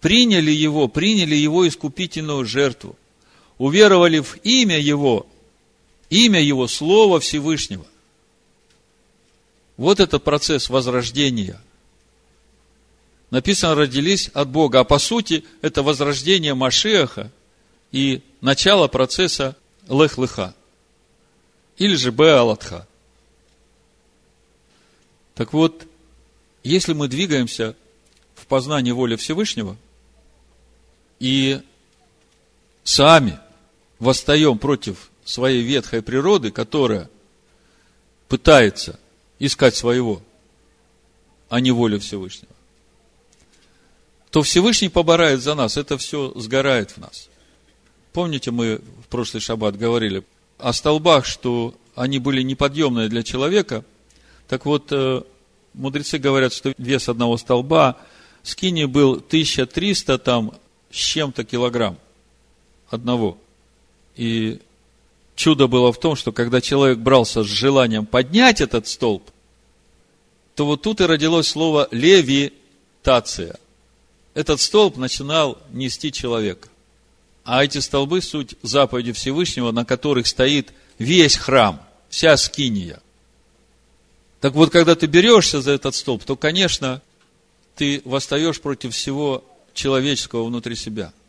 [0.01, 2.97] Приняли Его, приняли Его искупительную жертву
[3.57, 5.25] уверовали в имя Его,
[6.09, 7.85] имя Его, Слово Всевышнего.
[9.77, 11.59] Вот этот процесс возрождения.
[13.31, 14.81] Написано, родились от Бога.
[14.81, 17.31] А по сути, это возрождение Машеха
[17.91, 19.55] и начало процесса
[19.87, 20.53] Лех-Леха.
[21.77, 22.87] Или же Беалатха.
[25.35, 25.87] Так вот,
[26.63, 27.75] если мы двигаемся
[28.35, 29.75] в познании воли Всевышнего
[31.19, 31.61] и
[32.83, 33.39] сами
[33.99, 37.09] восстаем против своей ветхой природы, которая
[38.27, 38.99] пытается
[39.39, 40.21] искать своего,
[41.49, 42.53] а не волю Всевышнего,
[44.29, 47.29] то Всевышний поборает за нас, это все сгорает в нас.
[48.11, 50.23] Помните, мы в прошлый шаббат говорили
[50.57, 53.83] о столбах, что они были неподъемные для человека.
[54.47, 55.21] Так вот, э,
[55.73, 57.97] мудрецы говорят, что вес одного столба
[58.43, 60.53] скини был 1300 там
[60.91, 61.97] с чем-то килограмм
[62.89, 63.37] одного.
[64.15, 64.59] И
[65.35, 69.23] чудо было в том, что когда человек брался с желанием поднять этот столб,
[70.55, 73.57] то вот тут и родилось слово левитация.
[74.35, 76.69] Этот столб начинал нести человека.
[77.43, 83.01] А эти столбы– суть заповеди Всевышнего, на которых стоит весь храм, вся скиния.
[84.39, 87.01] Так вот, когда ты берешься за этот столб, то, конечно,
[87.75, 91.13] ты восстаешь против всего человеческого внутри себя–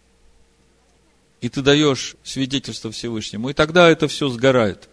[1.45, 4.89] и ты даешь свидетельство Всевышнему, и тогда это все сгорает.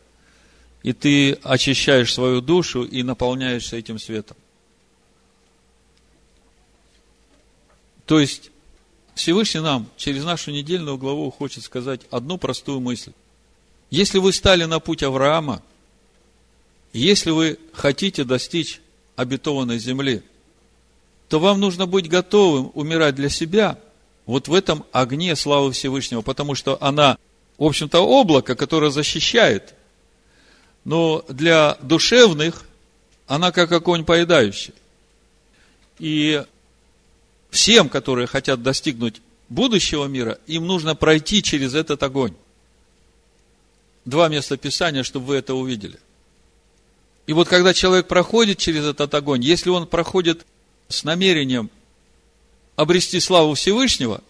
[0.84, 4.36] И ты очищаешь свою душу и наполняешься этим светом.
[8.05, 8.51] То есть,
[9.16, 13.12] Всевышний нам через нашу недельную главу хочет сказать одну простую мысль.
[13.89, 15.62] Если вы стали на путь Авраама,
[16.93, 18.82] если вы хотите достичь
[19.16, 20.24] обетованной земли,
[21.30, 23.78] то вам нужно быть готовым умирать для себя
[24.26, 27.18] вот в этом огне славы Всевышнего, потому что она,
[27.57, 29.74] в общем-то, облако, которое защищает.
[30.84, 32.64] Но для душевных
[33.28, 34.74] она как огонь поедающий.
[35.99, 36.43] И
[37.52, 42.34] всем, которые хотят достигнуть будущего мира, им нужно пройти через этот огонь.
[44.06, 45.99] Два места Писания, чтобы вы это увидели.
[47.28, 50.45] И вот когда человек проходит через этот огонь, если он проходит
[50.88, 51.70] с намерением
[52.76, 54.24] обрести славу Всевышнего,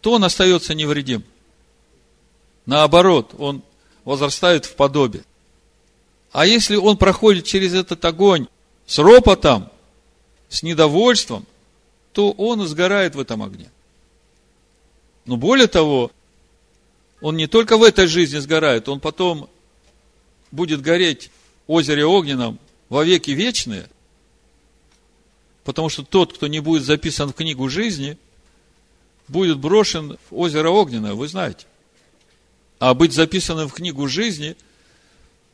[0.00, 1.24] то он остается невредим.
[2.64, 3.62] Наоборот, он
[4.04, 5.24] возрастает в подобие.
[6.32, 8.46] А если он проходит через этот огонь
[8.86, 9.68] с ропотом,
[10.48, 11.44] с недовольством,
[12.12, 13.70] то он сгорает в этом огне.
[15.26, 16.10] Но более того,
[17.20, 19.48] он не только в этой жизни сгорает, он потом
[20.50, 21.30] будет гореть
[21.66, 22.58] в озере огненном
[22.88, 23.88] во веки вечные,
[25.64, 28.18] потому что тот, кто не будет записан в книгу жизни,
[29.28, 31.66] будет брошен в озеро огненное, вы знаете.
[32.80, 34.56] А быть записанным в книгу жизни,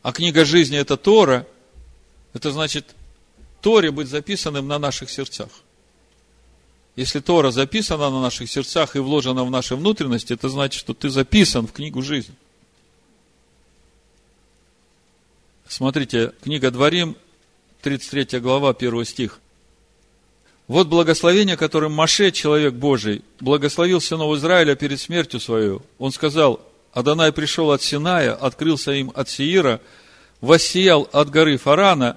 [0.03, 1.47] а книга жизни это Тора,
[2.33, 2.95] это значит
[3.61, 5.49] Торе быть записанным на наших сердцах.
[6.97, 11.11] Если Тора записана на наших сердцах и вложена в наши внутренности, это значит, что ты
[11.11, 12.35] записан в книгу жизни.
[15.69, 17.17] Смотрите, книга Дворим,
[17.83, 19.41] 33 глава, 1 стих.
[20.69, 25.83] Вот благословение, которым Маше, человек Божий, благословил сынов Израиля перед смертью свою.
[25.99, 26.61] Он сказал,
[26.93, 29.83] Адонай пришел от Синая, открылся им от Сиира,
[30.41, 32.17] воссиял от горы Фарана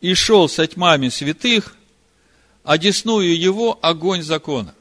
[0.00, 1.76] и шел со тьмами святых,
[2.64, 4.74] одесную его огонь закона.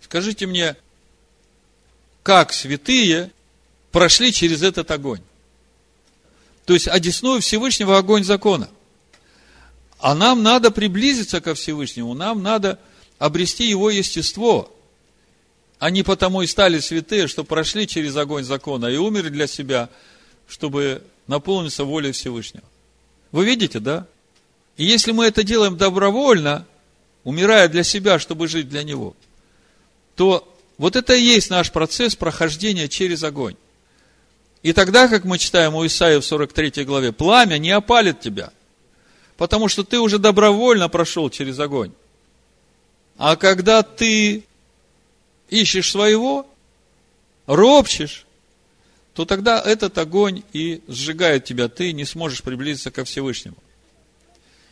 [0.00, 0.76] Скажите мне,
[2.22, 3.30] как святые
[3.90, 5.20] прошли через этот огонь?
[6.64, 8.68] То есть, одесную Всевышнего огонь закона.
[9.98, 12.78] А нам надо приблизиться ко Всевышнему, нам надо
[13.18, 14.72] обрести его естество.
[15.78, 19.88] Они потому и стали святые, что прошли через огонь закона и умерли для себя,
[20.48, 22.64] чтобы наполниться волей Всевышнего.
[23.32, 24.06] Вы видите, да?
[24.76, 26.66] И если мы это делаем добровольно,
[27.24, 29.14] умирая для себя, чтобы жить для Него,
[30.14, 30.46] то
[30.78, 33.56] вот это и есть наш процесс прохождения через огонь.
[34.62, 38.52] И тогда, как мы читаем у Исаия в 43 главе, пламя не опалит тебя,
[39.36, 41.92] потому что ты уже добровольно прошел через огонь.
[43.16, 44.44] А когда ты
[45.48, 46.46] ищешь своего,
[47.46, 48.26] ропчешь,
[49.14, 53.56] то тогда этот огонь и сжигает тебя, ты не сможешь приблизиться ко Всевышнему.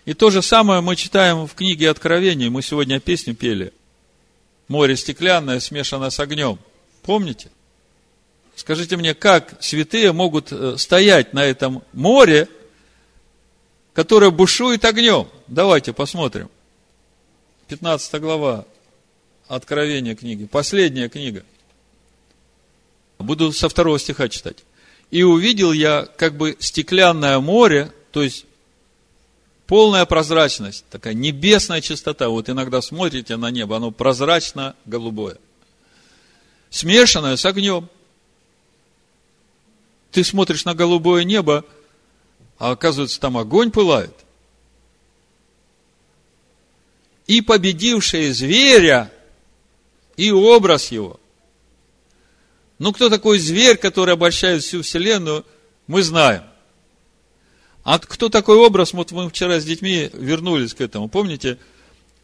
[0.04, 2.50] И то же самое мы читаем в книге Откровений.
[2.50, 3.72] Мы сегодня песню пели.
[4.68, 6.58] Море стеклянное, смешано с огнем.
[7.02, 7.50] Помните?
[8.54, 12.48] Скажите мне, как святые могут э, стоять на этом море,
[13.94, 15.28] которое бушует огнем?
[15.48, 16.50] Давайте посмотрим.
[17.68, 18.66] 15 глава
[19.48, 20.44] Откровения книги.
[20.44, 21.44] Последняя книга.
[23.18, 24.64] Буду со второго стиха читать.
[25.10, 28.46] «И увидел я как бы стеклянное море, то есть
[29.66, 32.28] полная прозрачность, такая небесная чистота.
[32.28, 35.38] Вот иногда смотрите на небо, оно прозрачно-голубое.
[36.70, 37.88] Смешанное с огнем.
[40.10, 41.64] Ты смотришь на голубое небо,
[42.58, 44.14] а оказывается, там огонь пылает.
[47.26, 49.10] И победившие зверя,
[50.16, 51.18] и образ его.
[52.78, 55.44] Ну, кто такой зверь, который обольщает всю вселенную,
[55.86, 56.44] мы знаем.
[57.84, 58.94] А кто такой образ?
[58.94, 61.08] Вот мы вчера с детьми вернулись к этому.
[61.08, 61.58] Помните?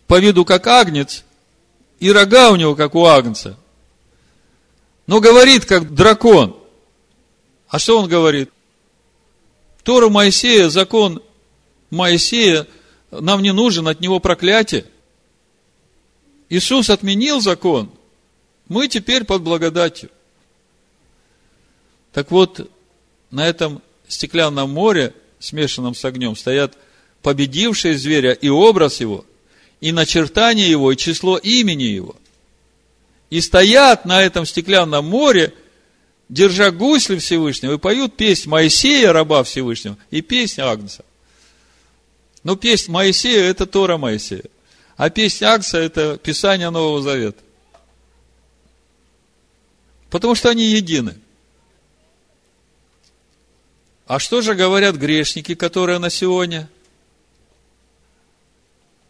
[0.07, 1.25] По виду как агнец,
[2.01, 3.57] и рога у него как у агнца.
[5.07, 6.57] Но говорит как дракон.
[7.69, 8.51] А что он говорит?
[9.85, 11.23] Тора Моисея, закон
[11.91, 12.67] Моисея,
[13.11, 14.87] нам не нужен, от него проклятие.
[16.49, 17.91] Иисус отменил закон,
[18.69, 20.11] мы теперь под благодатью.
[22.13, 22.69] Так вот,
[23.31, 26.77] на этом стеклянном море смешанном с огнем, стоят
[27.23, 29.25] победившие зверя и образ его,
[29.81, 32.15] и начертание его, и число имени его.
[33.31, 35.55] И стоят на этом стеклянном море,
[36.29, 41.05] держа гусли Всевышнего, и поют песнь Моисея, раба Всевышнего, и песнь Агнца.
[42.45, 44.45] Но песнь Моисея– это Тора Моисея.
[44.97, 47.43] А песнь Агнца– это Писание Нового Завета.
[50.11, 51.17] Потому что они едины–
[54.11, 56.69] а что же говорят грешники, которые на сегодня,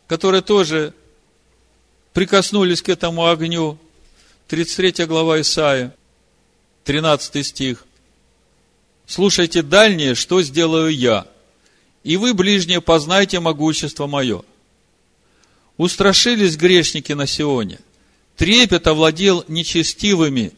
[0.07, 0.93] которые тоже
[2.13, 3.79] прикоснулись к этому огню?
[4.49, 5.97] 33 глава Исаия,
[6.85, 7.87] 13 стих.
[9.07, 11.27] Слушайте дальнее, что сделаю я,
[12.05, 14.43] и вы, ближние, познайте могущество мое.
[15.79, 17.79] Устрашились грешники на Сионе.
[18.37, 20.53] Трепет овладел нечестивыми.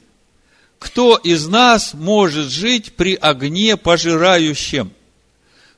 [0.82, 4.92] Кто из нас может жить при огне пожирающем?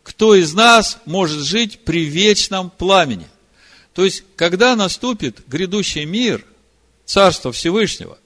[0.03, 3.27] Кто из нас может жить при вечном пламени?
[3.93, 6.43] То есть, когда наступит грядущий мир,
[7.05, 8.17] Царство Всевышнего,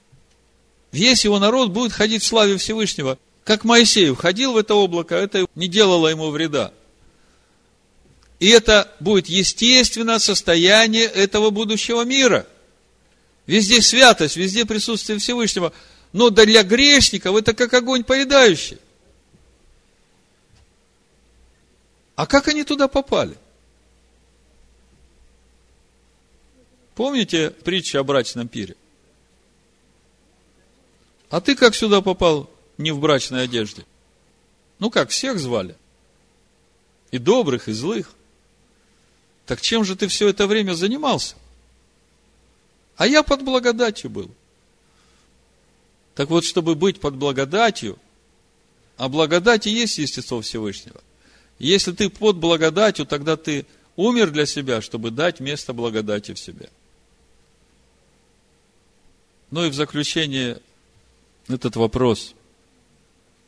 [0.93, 5.47] весь его народ будет ходить в славе Всевышнего, как Моисей входил в это облако, это
[5.55, 6.71] не делало ему вреда.
[8.39, 12.47] И это будет естественное состояние этого будущего мира.
[13.47, 15.73] Везде святость, везде присутствие Всевышнего.
[16.11, 18.79] Но для грешников это как огонь поедающий.
[22.15, 23.37] А как они туда попали?
[26.95, 28.75] Помните притчу о брачном пире?
[31.29, 33.85] А ты как сюда попал не в брачной одежде?
[34.79, 35.77] Ну как, всех звали?
[37.11, 38.11] И добрых, и злых.
[39.45, 41.35] Так чем же ты все это время занимался?
[42.97, 44.29] А я под благодатью был.
[46.19, 47.97] Так вот, чтобы быть под благодатью,
[48.97, 50.99] а благодать и есть естество Всевышнего.
[51.59, 53.65] Если ты под благодатью, тогда ты
[53.95, 56.69] умер для себя, чтобы дать место благодати в себе.
[59.49, 60.59] Ну и в заключение
[61.47, 62.33] этот вопрос.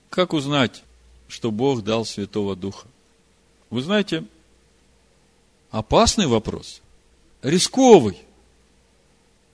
[0.10, 0.82] Как узнать,
[1.28, 2.88] что Бог дал Святого Духа?
[3.70, 4.24] Вы знаете,
[5.72, 6.82] опасный вопрос,
[7.42, 8.18] рисковый.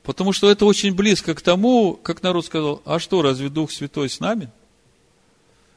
[0.07, 4.09] Потому что это очень близко к тому, как народ сказал, а что, разве Дух Святой
[4.09, 4.49] с нами?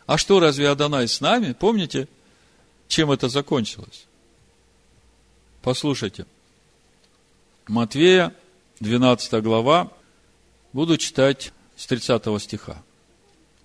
[0.07, 1.53] А что, разве Адонай с нами?
[1.53, 2.07] Помните,
[2.87, 4.07] чем это закончилось?
[5.62, 6.26] Послушайте.
[7.66, 8.33] Матвея,
[8.78, 9.91] 12 глава,
[10.72, 12.83] буду читать с 30 стиха.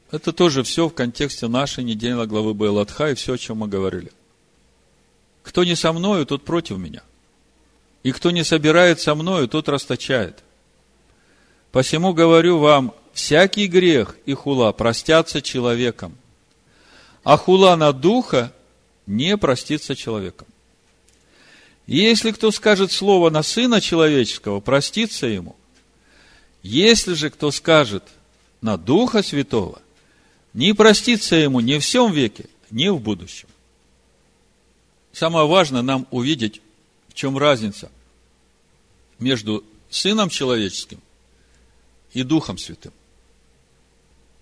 [0.10, 4.12] Это тоже все в контексте нашей недельной главы Байлатха и все, о чем мы говорили–
[5.46, 7.04] кто не со мною, тот против меня.
[8.02, 10.44] И кто не собирает со мною, тот расточает.
[11.76, 16.18] Посему говорю вам, всякий грех и хула простятся человеком,
[17.26, 18.54] а хула на духа
[19.06, 20.48] не простится человеком.
[21.86, 25.58] Если кто скажет слово на Сына Человеческого, простится ему.
[26.64, 28.04] Если же кто скажет
[28.62, 29.82] на Духа Святого,
[30.54, 33.50] не простится ему ни в всем веке, ни в будущем.
[35.12, 36.62] Самое важное нам увидеть,
[37.10, 37.92] в чем разница
[39.20, 41.02] между Сыном Человеческим
[42.16, 42.94] и Духом Святым.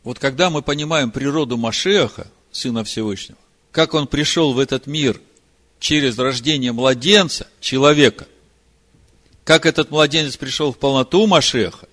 [0.04, 3.40] Вот когда мы понимаем природу Машеха, Сына Всевышнего,
[3.72, 5.20] как он пришел в этот мир
[5.80, 8.28] через рождение младенца, человека,
[9.44, 11.90] как этот младенец пришел в полноту Машеха,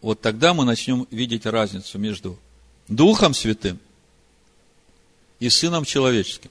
[0.00, 2.38] вот тогда мы начнем видеть разницу между
[2.86, 3.80] Духом Святым
[5.40, 6.50] и Сыном Человеческим.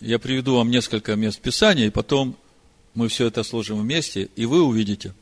[0.00, 2.36] Я приведу вам несколько мест Писания, и потом
[2.94, 5.12] мы все это сложим вместе, и вы увидите,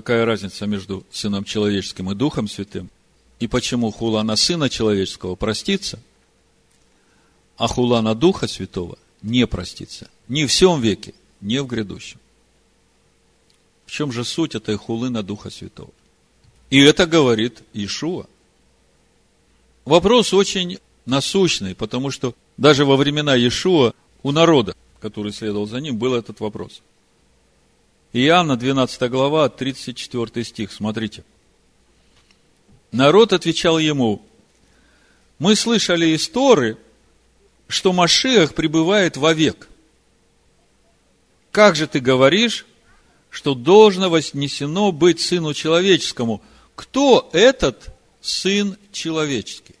[0.00, 2.90] какая разница между Сыном Человеческим и Духом Святым,
[3.40, 5.98] и почему хула на Сына Человеческого простится,
[7.56, 10.10] а хула на Духа Святого не простится.
[10.28, 12.18] Ни в всем веке, ни в грядущем.
[13.86, 15.92] В чем же суть этой хулы на Духа Святого?
[16.68, 18.26] И это говорит Иешуа.
[19.86, 25.96] Вопрос очень насущный, потому что даже во времена Иешуа у народа, который следовал за ним,
[25.96, 26.82] был этот вопрос.
[28.12, 31.24] Иоанна, 12 глава, 34 стих, смотрите.
[32.92, 34.22] Народ отвечал ему,
[35.38, 36.78] мы слышали из Торы,
[37.68, 39.68] что Машиах пребывает вовек.
[41.50, 42.66] Как же ты говоришь,
[43.30, 46.42] что должно вознесено быть Сыну Человеческому?
[46.74, 49.74] Кто этот Сын Человеческий?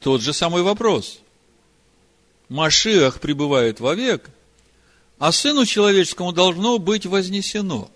[0.00, 1.20] Тот же самый вопрос.
[2.48, 4.28] Машиах пребывает вовек,
[5.20, 7.88] а Сыну Человеческому должно быть вознесено.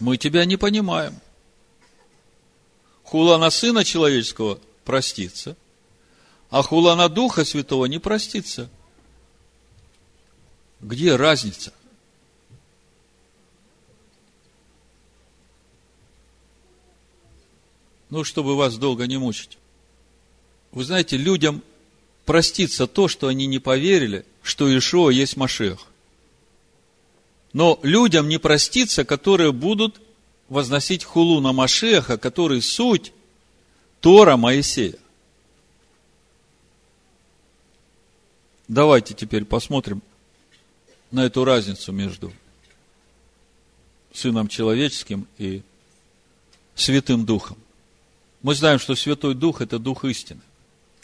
[0.00, 1.20] Мы тебя не понимаем.
[3.04, 5.54] Хула на Сына Человеческого простится,
[6.48, 8.68] а хула на Духа Святого не простится.
[10.80, 11.72] Где разница?
[18.08, 19.56] ну, чтобы вас долго не мучить.
[20.72, 21.62] Вы знаете, людям
[22.30, 25.80] простится то, что они не поверили, что Ишуа есть Машех.
[27.52, 30.00] Но людям не простится, которые будут
[30.48, 33.12] возносить хулу на Машеха, который суть
[34.00, 34.94] Тора Моисея.
[38.68, 40.00] Давайте теперь посмотрим
[41.10, 42.32] на эту разницу между
[44.12, 45.62] Сыном Человеческим и
[46.76, 47.58] Святым Духом.
[48.42, 50.42] Мы знаем, что Святой Дух– это Дух истины.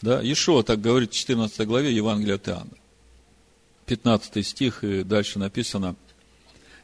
[0.01, 0.21] Да?
[0.23, 2.77] Ишуа так говорит в 14 главе Евангелия от Иоанна.
[3.87, 5.95] 15 стих и дальше написано.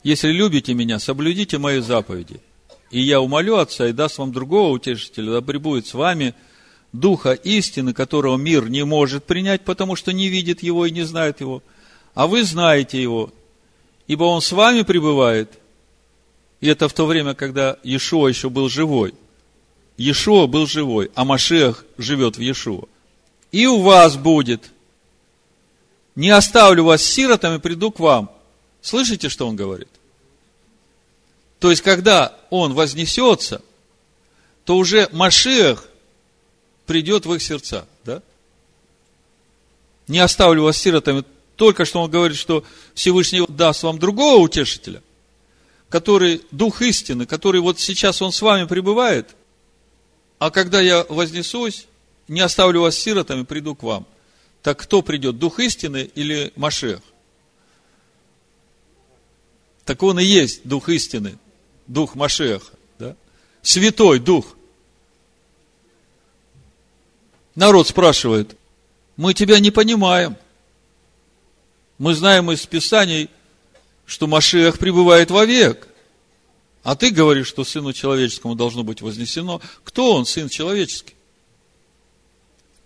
[0.03, 2.39] «Если любите меня, соблюдите мои заповеди,
[2.91, 6.33] и я умолю Отца и даст вам другого утешителя, да пребудет с вами
[6.91, 11.41] Духа истины, которого мир не может принять, потому что не видит его и не знает
[11.41, 11.63] его,
[12.13, 13.33] а вы знаете его,
[14.07, 15.59] ибо он с вами пребывает».
[16.61, 19.13] И это в то время, когда Иешуа еще был живой.
[19.97, 22.87] Иешуа был живой, а Машех живет в Иешуа.
[23.53, 24.71] И у вас будет.
[26.15, 28.31] Не оставлю вас сиротами, приду к вам.
[28.81, 29.87] Слышите, что он говорит?
[31.59, 33.61] То есть, когда он вознесется,
[34.65, 35.87] то уже Машех
[36.87, 37.87] придет в их сердца.
[38.03, 38.23] Да?
[40.07, 41.23] Не оставлю вас сиротами.
[41.55, 42.63] Только что он говорит, что
[42.95, 45.03] Всевышний даст вам другого утешителя,
[45.89, 49.35] который Дух истины, который вот сейчас он с вами пребывает,
[50.39, 51.85] а когда я вознесусь,
[52.27, 54.05] не оставлю вас сиротами, приду к вам.
[54.61, 57.01] Так кто придет, Дух истины или Машех?
[59.85, 61.37] Так он и есть Дух истины,
[61.87, 63.15] Дух Машеха, да?
[63.61, 64.55] Святой Дух.
[67.55, 68.55] Народ спрашивает,
[69.17, 70.37] мы тебя не понимаем.
[71.97, 73.29] Мы знаем из Писаний,
[74.05, 75.87] что Машех пребывает вовек.
[76.81, 79.61] А ты говоришь, что Сыну Человеческому должно быть вознесено.
[79.83, 81.15] Кто он, Сын Человеческий?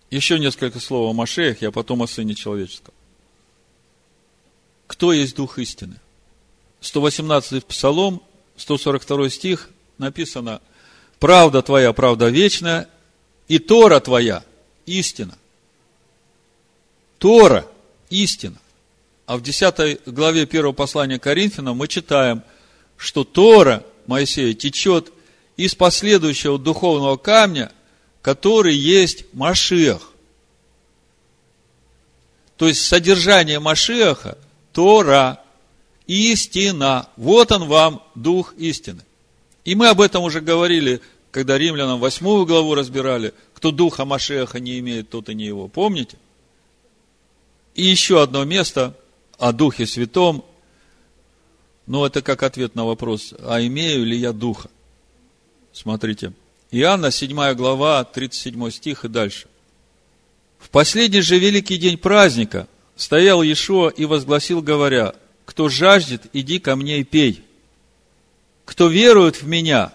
[0.10, 2.93] Еще несколько слов о Машеях, я потом о Сыне Человеческом.
[4.88, 5.99] Кто есть Дух истины?
[6.80, 8.22] 118 Псалом,
[8.55, 10.62] 142 стих написано,
[11.20, 12.88] «Правда твоя, правда вечная,
[13.47, 14.43] и Тора твоя,
[14.86, 15.38] истина».
[17.18, 17.66] Тора–
[18.10, 18.58] истина.
[19.26, 22.43] А в 10 главе 1 послания Коринфянам мы читаем,
[22.95, 25.12] что Тора Моисея течет
[25.58, 27.72] из последующего духовного камня,
[28.28, 30.12] который есть Машех.
[32.58, 34.38] То есть содержание Машеха–
[34.74, 35.42] Тора,
[36.08, 37.08] истина.
[37.16, 39.02] Вот он вам, Дух истины.
[39.64, 41.00] И мы об этом уже говорили,
[41.32, 45.70] когда римлянам восьмую главу разбирали, кто Духа Машеха не имеет, тот и не его.
[45.70, 46.18] Помните?
[47.76, 48.94] И еще одно место
[49.40, 50.44] о Духе Святом.
[51.86, 54.70] Но это как ответ на вопрос, а имею ли я Духа?
[55.72, 56.34] Смотрите.
[56.72, 59.47] Иоанна, 7 глава, 37 стих и дальше.
[60.59, 65.15] В последний же великий день праздника стоял Иешуа и возгласил, говоря,
[65.45, 67.41] кто жаждет, иди ко мне и пей.
[68.65, 69.93] Кто верует в меня,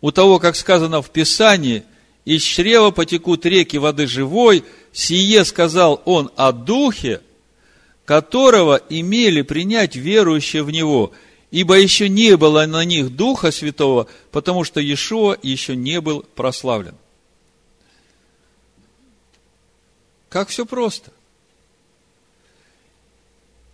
[0.00, 1.84] у того, как сказано в Писании,
[2.24, 7.20] из чрева потекут реки воды живой, сие сказал он о Духе,
[8.04, 11.12] которого имели принять верующие в Него–
[11.50, 16.94] ибо еще не было на них Духа Святого, потому что Иешуа еще не был прославлен.
[20.28, 21.12] Как все просто.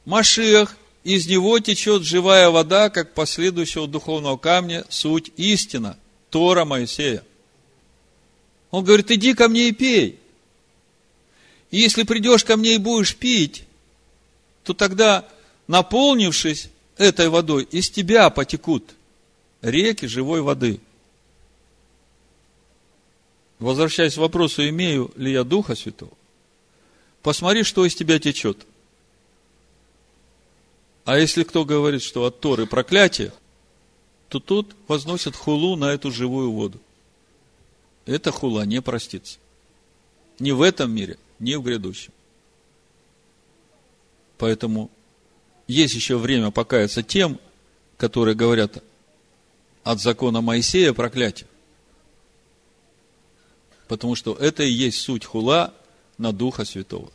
[0.06, 5.98] Машиах, из него течет живая вода, как последующего духовного камня, суть истина,
[6.30, 7.22] Тора Моисея.
[8.70, 10.18] Он говорит, иди ко мне и пей.
[11.70, 13.64] И если придешь ко мне и будешь пить,
[14.64, 15.28] то тогда,
[15.66, 18.94] наполнившись, этой водой из тебя потекут
[19.62, 20.80] реки живой воды.
[23.58, 26.12] Возвращаясь к вопросу, имею ли я Духа Святого,
[27.22, 28.66] посмотри, что из тебя течет.
[31.04, 33.32] А если кто говорит, что от Торы проклятие,
[34.28, 36.80] то тут возносят хулу на эту живую воду.
[38.04, 39.38] Эта хула не простится.
[40.38, 42.12] Ни в этом мире, ни в грядущем.
[44.36, 44.90] Поэтому
[45.66, 47.38] есть еще время покаяться тем,
[47.96, 48.82] которые говорят
[49.82, 51.48] от закона Моисея проклятие.
[53.88, 55.72] Потому что это и есть суть хула
[56.18, 57.10] на Духа Святого.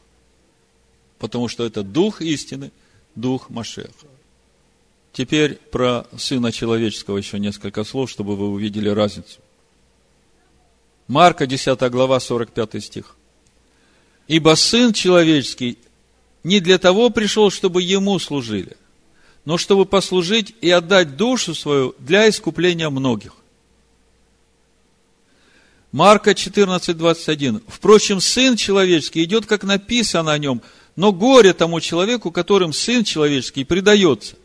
[1.19, 2.71] Потому что это Дух истины,
[3.15, 4.07] Дух Машеха.
[5.13, 9.39] Теперь про Сына Человеческого еще несколько слов, чтобы вы увидели разницу.
[11.07, 13.15] Марка, 10 глава, 45 стих.
[14.27, 15.77] «Ибо Сын Человеческий
[16.43, 18.77] не для того пришел, чтобы ему служили,
[19.45, 23.33] но чтобы послужить и отдать душу свою для искупления многих.
[25.91, 27.61] Марка 14, 21.
[27.67, 30.61] Впрочем, Сын Человеческий идет, как написано о нем,
[30.95, 34.35] но горе тому человеку, которым Сын Человеческий предается.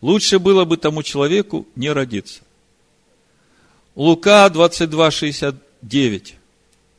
[0.00, 2.40] Лучше было бы тому человеку не родиться.
[3.94, 6.36] Лука 22, 69.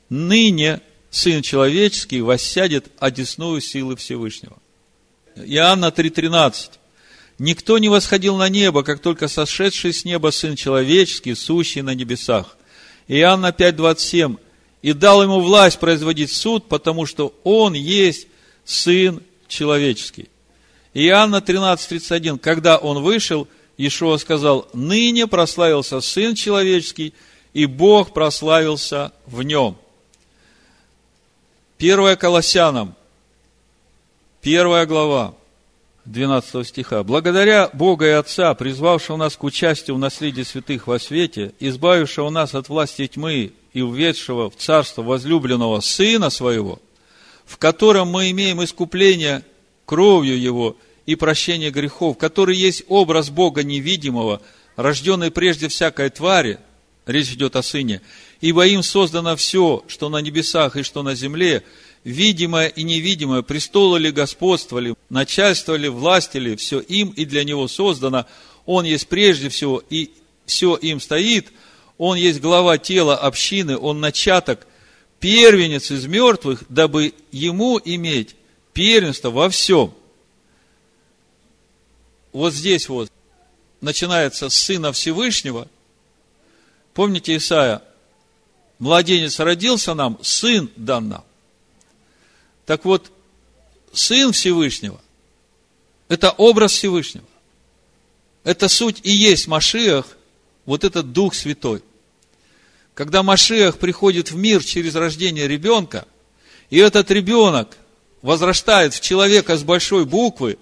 [0.09, 0.81] Ныне
[1.11, 4.57] Сын Человеческий воссядет одесную силы Всевышнего.
[5.35, 6.71] Иоанна 3,13.
[7.39, 12.57] Никто не восходил на небо, как только сошедший с неба Сын Человеческий, сущий на небесах.
[13.07, 14.37] Иоанна 5,27.
[14.81, 18.27] и дал ему власть производить суд, потому что он есть
[18.65, 20.29] Сын человеческий.
[20.93, 27.13] Иоанна 13:31, когда он вышел, Иешуа сказал, ныне прославился Сын человеческий,
[27.53, 29.77] и Бог прославился в нем.
[31.79, 32.93] Первая Колоссянам,
[34.41, 35.33] первая глава,
[36.03, 37.05] 12 стиха.
[37.05, 42.53] «Благодаря Бога и Отца, призвавшего нас к участию в наследии святых во свете, избавившего нас
[42.53, 46.81] от власти тьмы и уведшего в царство возлюбленного Сына Своего,
[47.45, 49.45] в котором мы имеем искупление
[49.85, 50.75] кровью Его
[51.05, 54.41] и прощение грехов, который есть образ Бога невидимого,
[54.75, 56.59] рожденный прежде всякой твари,
[57.05, 58.01] речь идет о Сыне,
[58.41, 61.63] ибо им создано все, что на небесах и что на земле,
[62.03, 67.43] видимое и невидимое, престолы ли, господство ли, начальство ли, власть ли, все им и для
[67.43, 68.25] него создано,
[68.65, 70.11] он есть прежде всего, и
[70.45, 71.51] все им стоит,
[71.97, 74.65] он есть глава тела общины, он начаток,
[75.19, 78.35] первенец из мертвых, дабы ему иметь
[78.73, 79.93] первенство во всем.
[82.31, 83.11] Вот здесь вот
[83.81, 85.67] начинается с Сына Всевышнего.
[86.93, 87.81] Помните Исаия?
[88.79, 91.23] Младенец родился нам, сын дан нам.
[92.65, 93.11] Так вот,
[93.91, 95.01] Сын Всевышнего–
[96.07, 97.25] это образ Всевышнего.
[98.43, 100.05] Это суть и есть Машиах,
[100.65, 101.83] вот этот Дух Святой.
[102.93, 106.05] Когда Машиах приходит в мир через рождение ребенка,
[106.69, 107.77] и этот ребенок
[108.21, 110.57] возрастает в человека с большой буквы,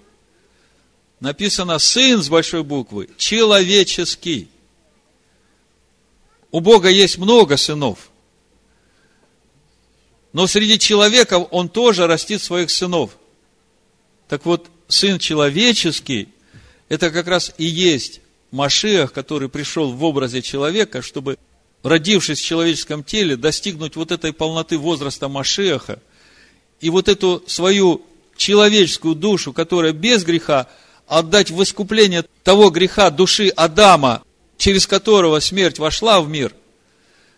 [1.20, 4.48] написано «сын» с большой буквы, человеческий.
[6.50, 8.10] У Бога есть много сынов–
[10.32, 13.10] но среди человеков он тоже растит своих сынов.
[14.28, 16.28] Так вот, сын человеческий,
[16.88, 18.20] это как раз и есть
[18.50, 21.38] Машиах, который пришел в образе человека, чтобы,
[21.82, 26.00] родившись в человеческом теле, достигнуть вот этой полноты возраста Машиаха,
[26.80, 28.02] и вот эту свою
[28.36, 30.68] человеческую душу, которая без греха,
[31.06, 34.22] отдать в искупление того греха души Адама,
[34.58, 36.54] через которого смерть вошла в мир,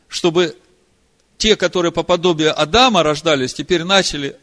[0.08, 0.56] чтобы
[1.38, 4.36] те, которые по подобию Адама рождались, теперь начали,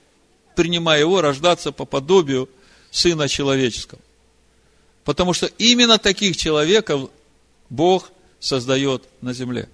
[0.56, 2.50] принимая его, рождаться по подобию
[2.92, 4.00] Сына Человеческого.
[5.04, 7.10] Потому что именно таких человеков
[7.70, 9.68] Бог создает на земле.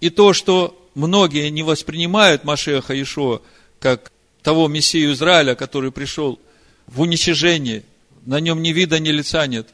[0.00, 3.40] И то, что многие не воспринимают Машеха Ишуа
[3.80, 4.12] как
[4.42, 6.38] того Мессию Израиля, который пришел
[6.86, 7.84] в уничижение,
[8.24, 9.68] на нем ни вида, ни лица нет.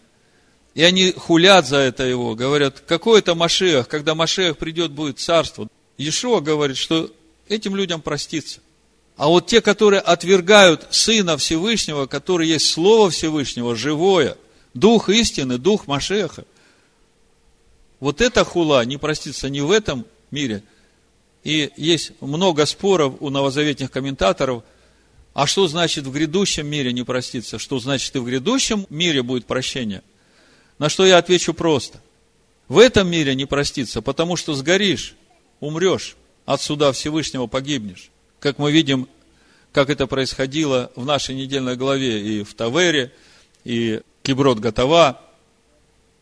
[0.74, 5.68] И они хулят за это его, говорят, какой это Машех, когда Машех придет, будет царство.
[5.98, 7.10] Иешуа говорит, что
[7.48, 8.60] этим людям простится.
[9.16, 14.36] А вот те, которые отвергают Сына Всевышнего, который есть Слово Всевышнего, живое,
[14.72, 16.44] Дух истины, Дух Машеха,
[18.00, 20.64] вот эта хула не простится ни в этом мире.
[21.44, 24.64] И есть много споров у новозаветных комментаторов,
[25.34, 27.58] а что значит в грядущем мире не проститься?
[27.58, 30.02] Что значит и в грядущем мире будет прощение?
[30.82, 32.00] На что я отвечу просто.
[32.66, 35.14] В этом мире не проститься, потому что сгоришь
[35.60, 38.10] умрешь, от суда Всевышнего погибнешь.
[38.40, 39.08] Как мы видим,
[39.70, 43.12] как это происходило в нашей недельной главе и в Тавере,
[43.62, 45.20] и Киброд Готова.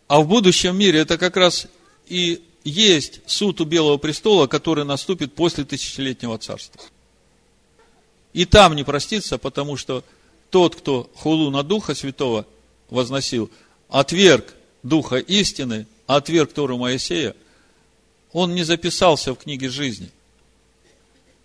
[0.09, 1.67] А в будущем мире это как раз
[2.07, 6.83] и есть суд у Белого престола, который наступит после тысячелетнего царства.
[8.35, 10.05] И там не простится, потому что
[10.51, 12.45] тот, кто хулу на Духа Святого
[12.91, 13.51] возносил,
[13.91, 17.37] отверг Духа истины, отверг Тору Моисея–
[18.33, 20.11] он не записался в книге жизни.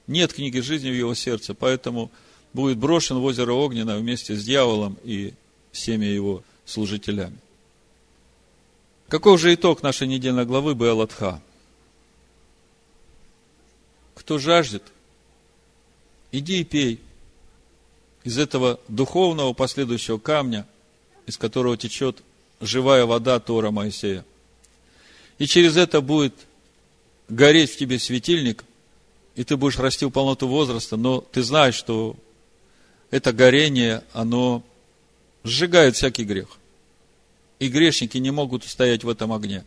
[0.08, 2.12] Нет книги жизни в его сердце, поэтому
[2.54, 5.34] будет брошен в озеро Огненно вместе с дьяволом и
[5.72, 7.38] всеми его служителями.
[9.08, 11.42] Каков же итог нашей недельной главы Беалатха?
[14.14, 14.84] Кто жаждет,
[16.32, 17.00] иди и пей
[18.24, 20.68] из этого духовного последующего камня,
[21.26, 22.24] из которого течет
[22.62, 24.26] живая вода Тора Моисея.
[25.38, 26.34] И через это будет
[27.28, 28.64] гореть в тебе светильник,
[29.36, 32.16] и ты будешь расти в полноту возраста, но ты знаешь, что
[33.12, 34.64] это горение, оно
[35.44, 36.48] сжигает всякий грех.
[37.60, 39.64] И грешники не могут устоять в этом огне.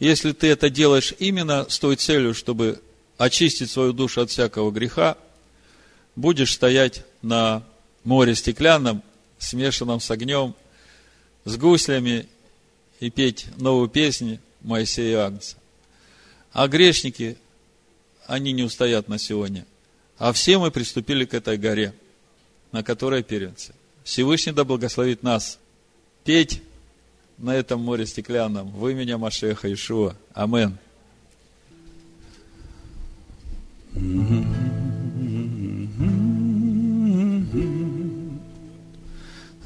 [0.00, 2.80] Если ты это делаешь именно с той целью, чтобы
[3.16, 5.16] очистить свою душу от всякого греха,
[6.16, 7.62] будешь стоять на
[8.02, 9.02] море стеклянном,
[9.38, 10.54] смешанном с огнем,
[11.44, 12.26] с гуслями
[13.00, 15.56] и петь новую песню Моисея и Агнца.
[16.52, 17.36] А грешники,
[18.26, 19.66] они не устоят на сегодня.
[20.18, 21.94] А все мы приступили к этой горе,
[22.72, 23.74] на которой первенцы.
[24.04, 25.58] Всевышний да благословит нас
[26.24, 26.62] петь
[27.38, 30.16] на этом море стеклянном в имени Машеха Ишуа.
[30.34, 30.78] Амин.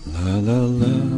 [0.07, 1.18] La la la.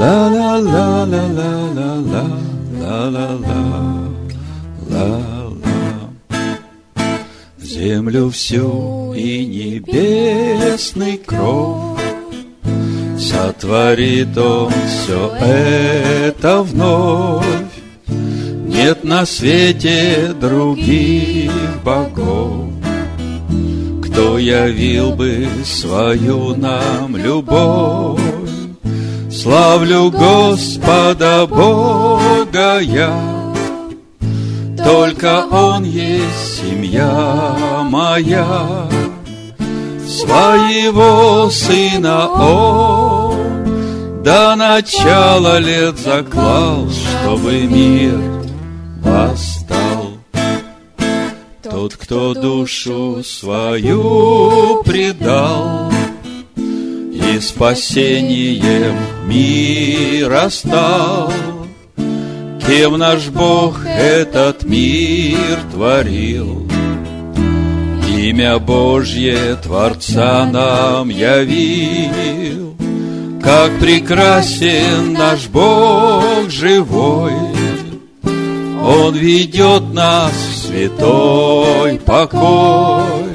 [0.00, 2.24] la la la la la la la
[2.82, 3.60] la la la la
[4.92, 5.06] la
[7.58, 12.00] Землю всю и небесный кров
[13.18, 17.74] Сотворит он все это вновь
[18.06, 21.52] Нет на свете других
[21.84, 22.70] богов
[24.04, 28.49] Кто явил бы свою нам любовь
[29.42, 33.10] Славлю Господа Бога я
[34.76, 38.86] только Он есть семья моя,
[40.06, 48.20] Своего Сына Он до начала лет заклал, Чтобы мир
[49.02, 50.18] восстал.
[51.62, 55.90] Тот, кто душу свою предал,
[57.40, 58.96] Спасением
[59.26, 61.32] мира стал—
[62.70, 66.68] Кем наш Бог этот мир творил?
[68.16, 72.76] Имя Божье Творца нам явил,
[73.42, 77.32] Как прекрасен наш Бог живой.
[78.22, 83.32] Он ведет нас в святой покой,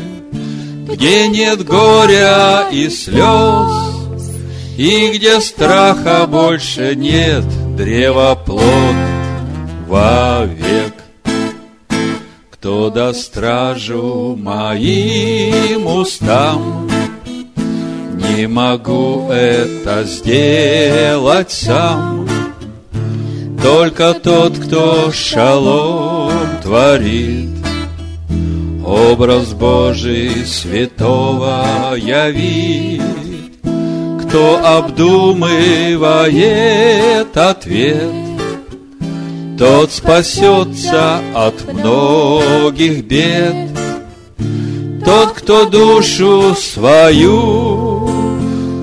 [0.87, 3.94] Где нет горя и слез,
[4.77, 7.45] И где страха больше нет,
[7.77, 8.95] древо плод
[9.87, 10.93] вовек.
[12.51, 16.89] Кто до стражу моим устам,
[18.35, 22.27] Не могу это сделать сам,
[23.63, 26.31] Только тот, кто шалом
[26.61, 27.51] творит,
[28.83, 33.34] Образ Божий святого явит,
[34.35, 36.27] Кто обдумывает
[37.37, 38.11] ответ,
[39.57, 43.69] тот спасется от многих бед.
[45.05, 48.09] Тот, кто душу свою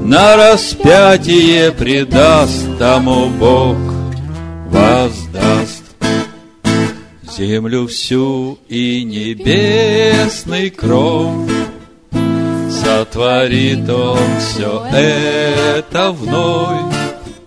[0.06, 3.76] на распятие предаст, тому Бог
[4.70, 5.84] воздаст.
[7.36, 11.34] Землю всю и небесный кров
[12.92, 16.94] Сотворит Он все это вновь.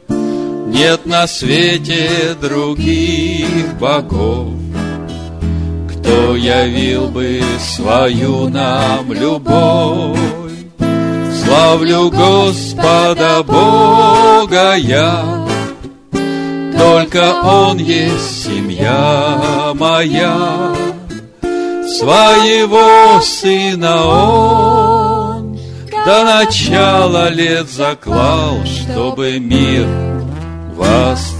[0.10, 4.56] Нет на свете других богов,
[5.92, 10.18] Кто явил бы свою нам любовь.
[11.44, 15.46] Славлю Господа Бога я,
[16.76, 20.74] Только Он есть семья моя,
[22.00, 24.95] Своего Сына Он
[26.06, 29.88] до начала лет заклал, Чтобы мир
[30.76, 31.35] вас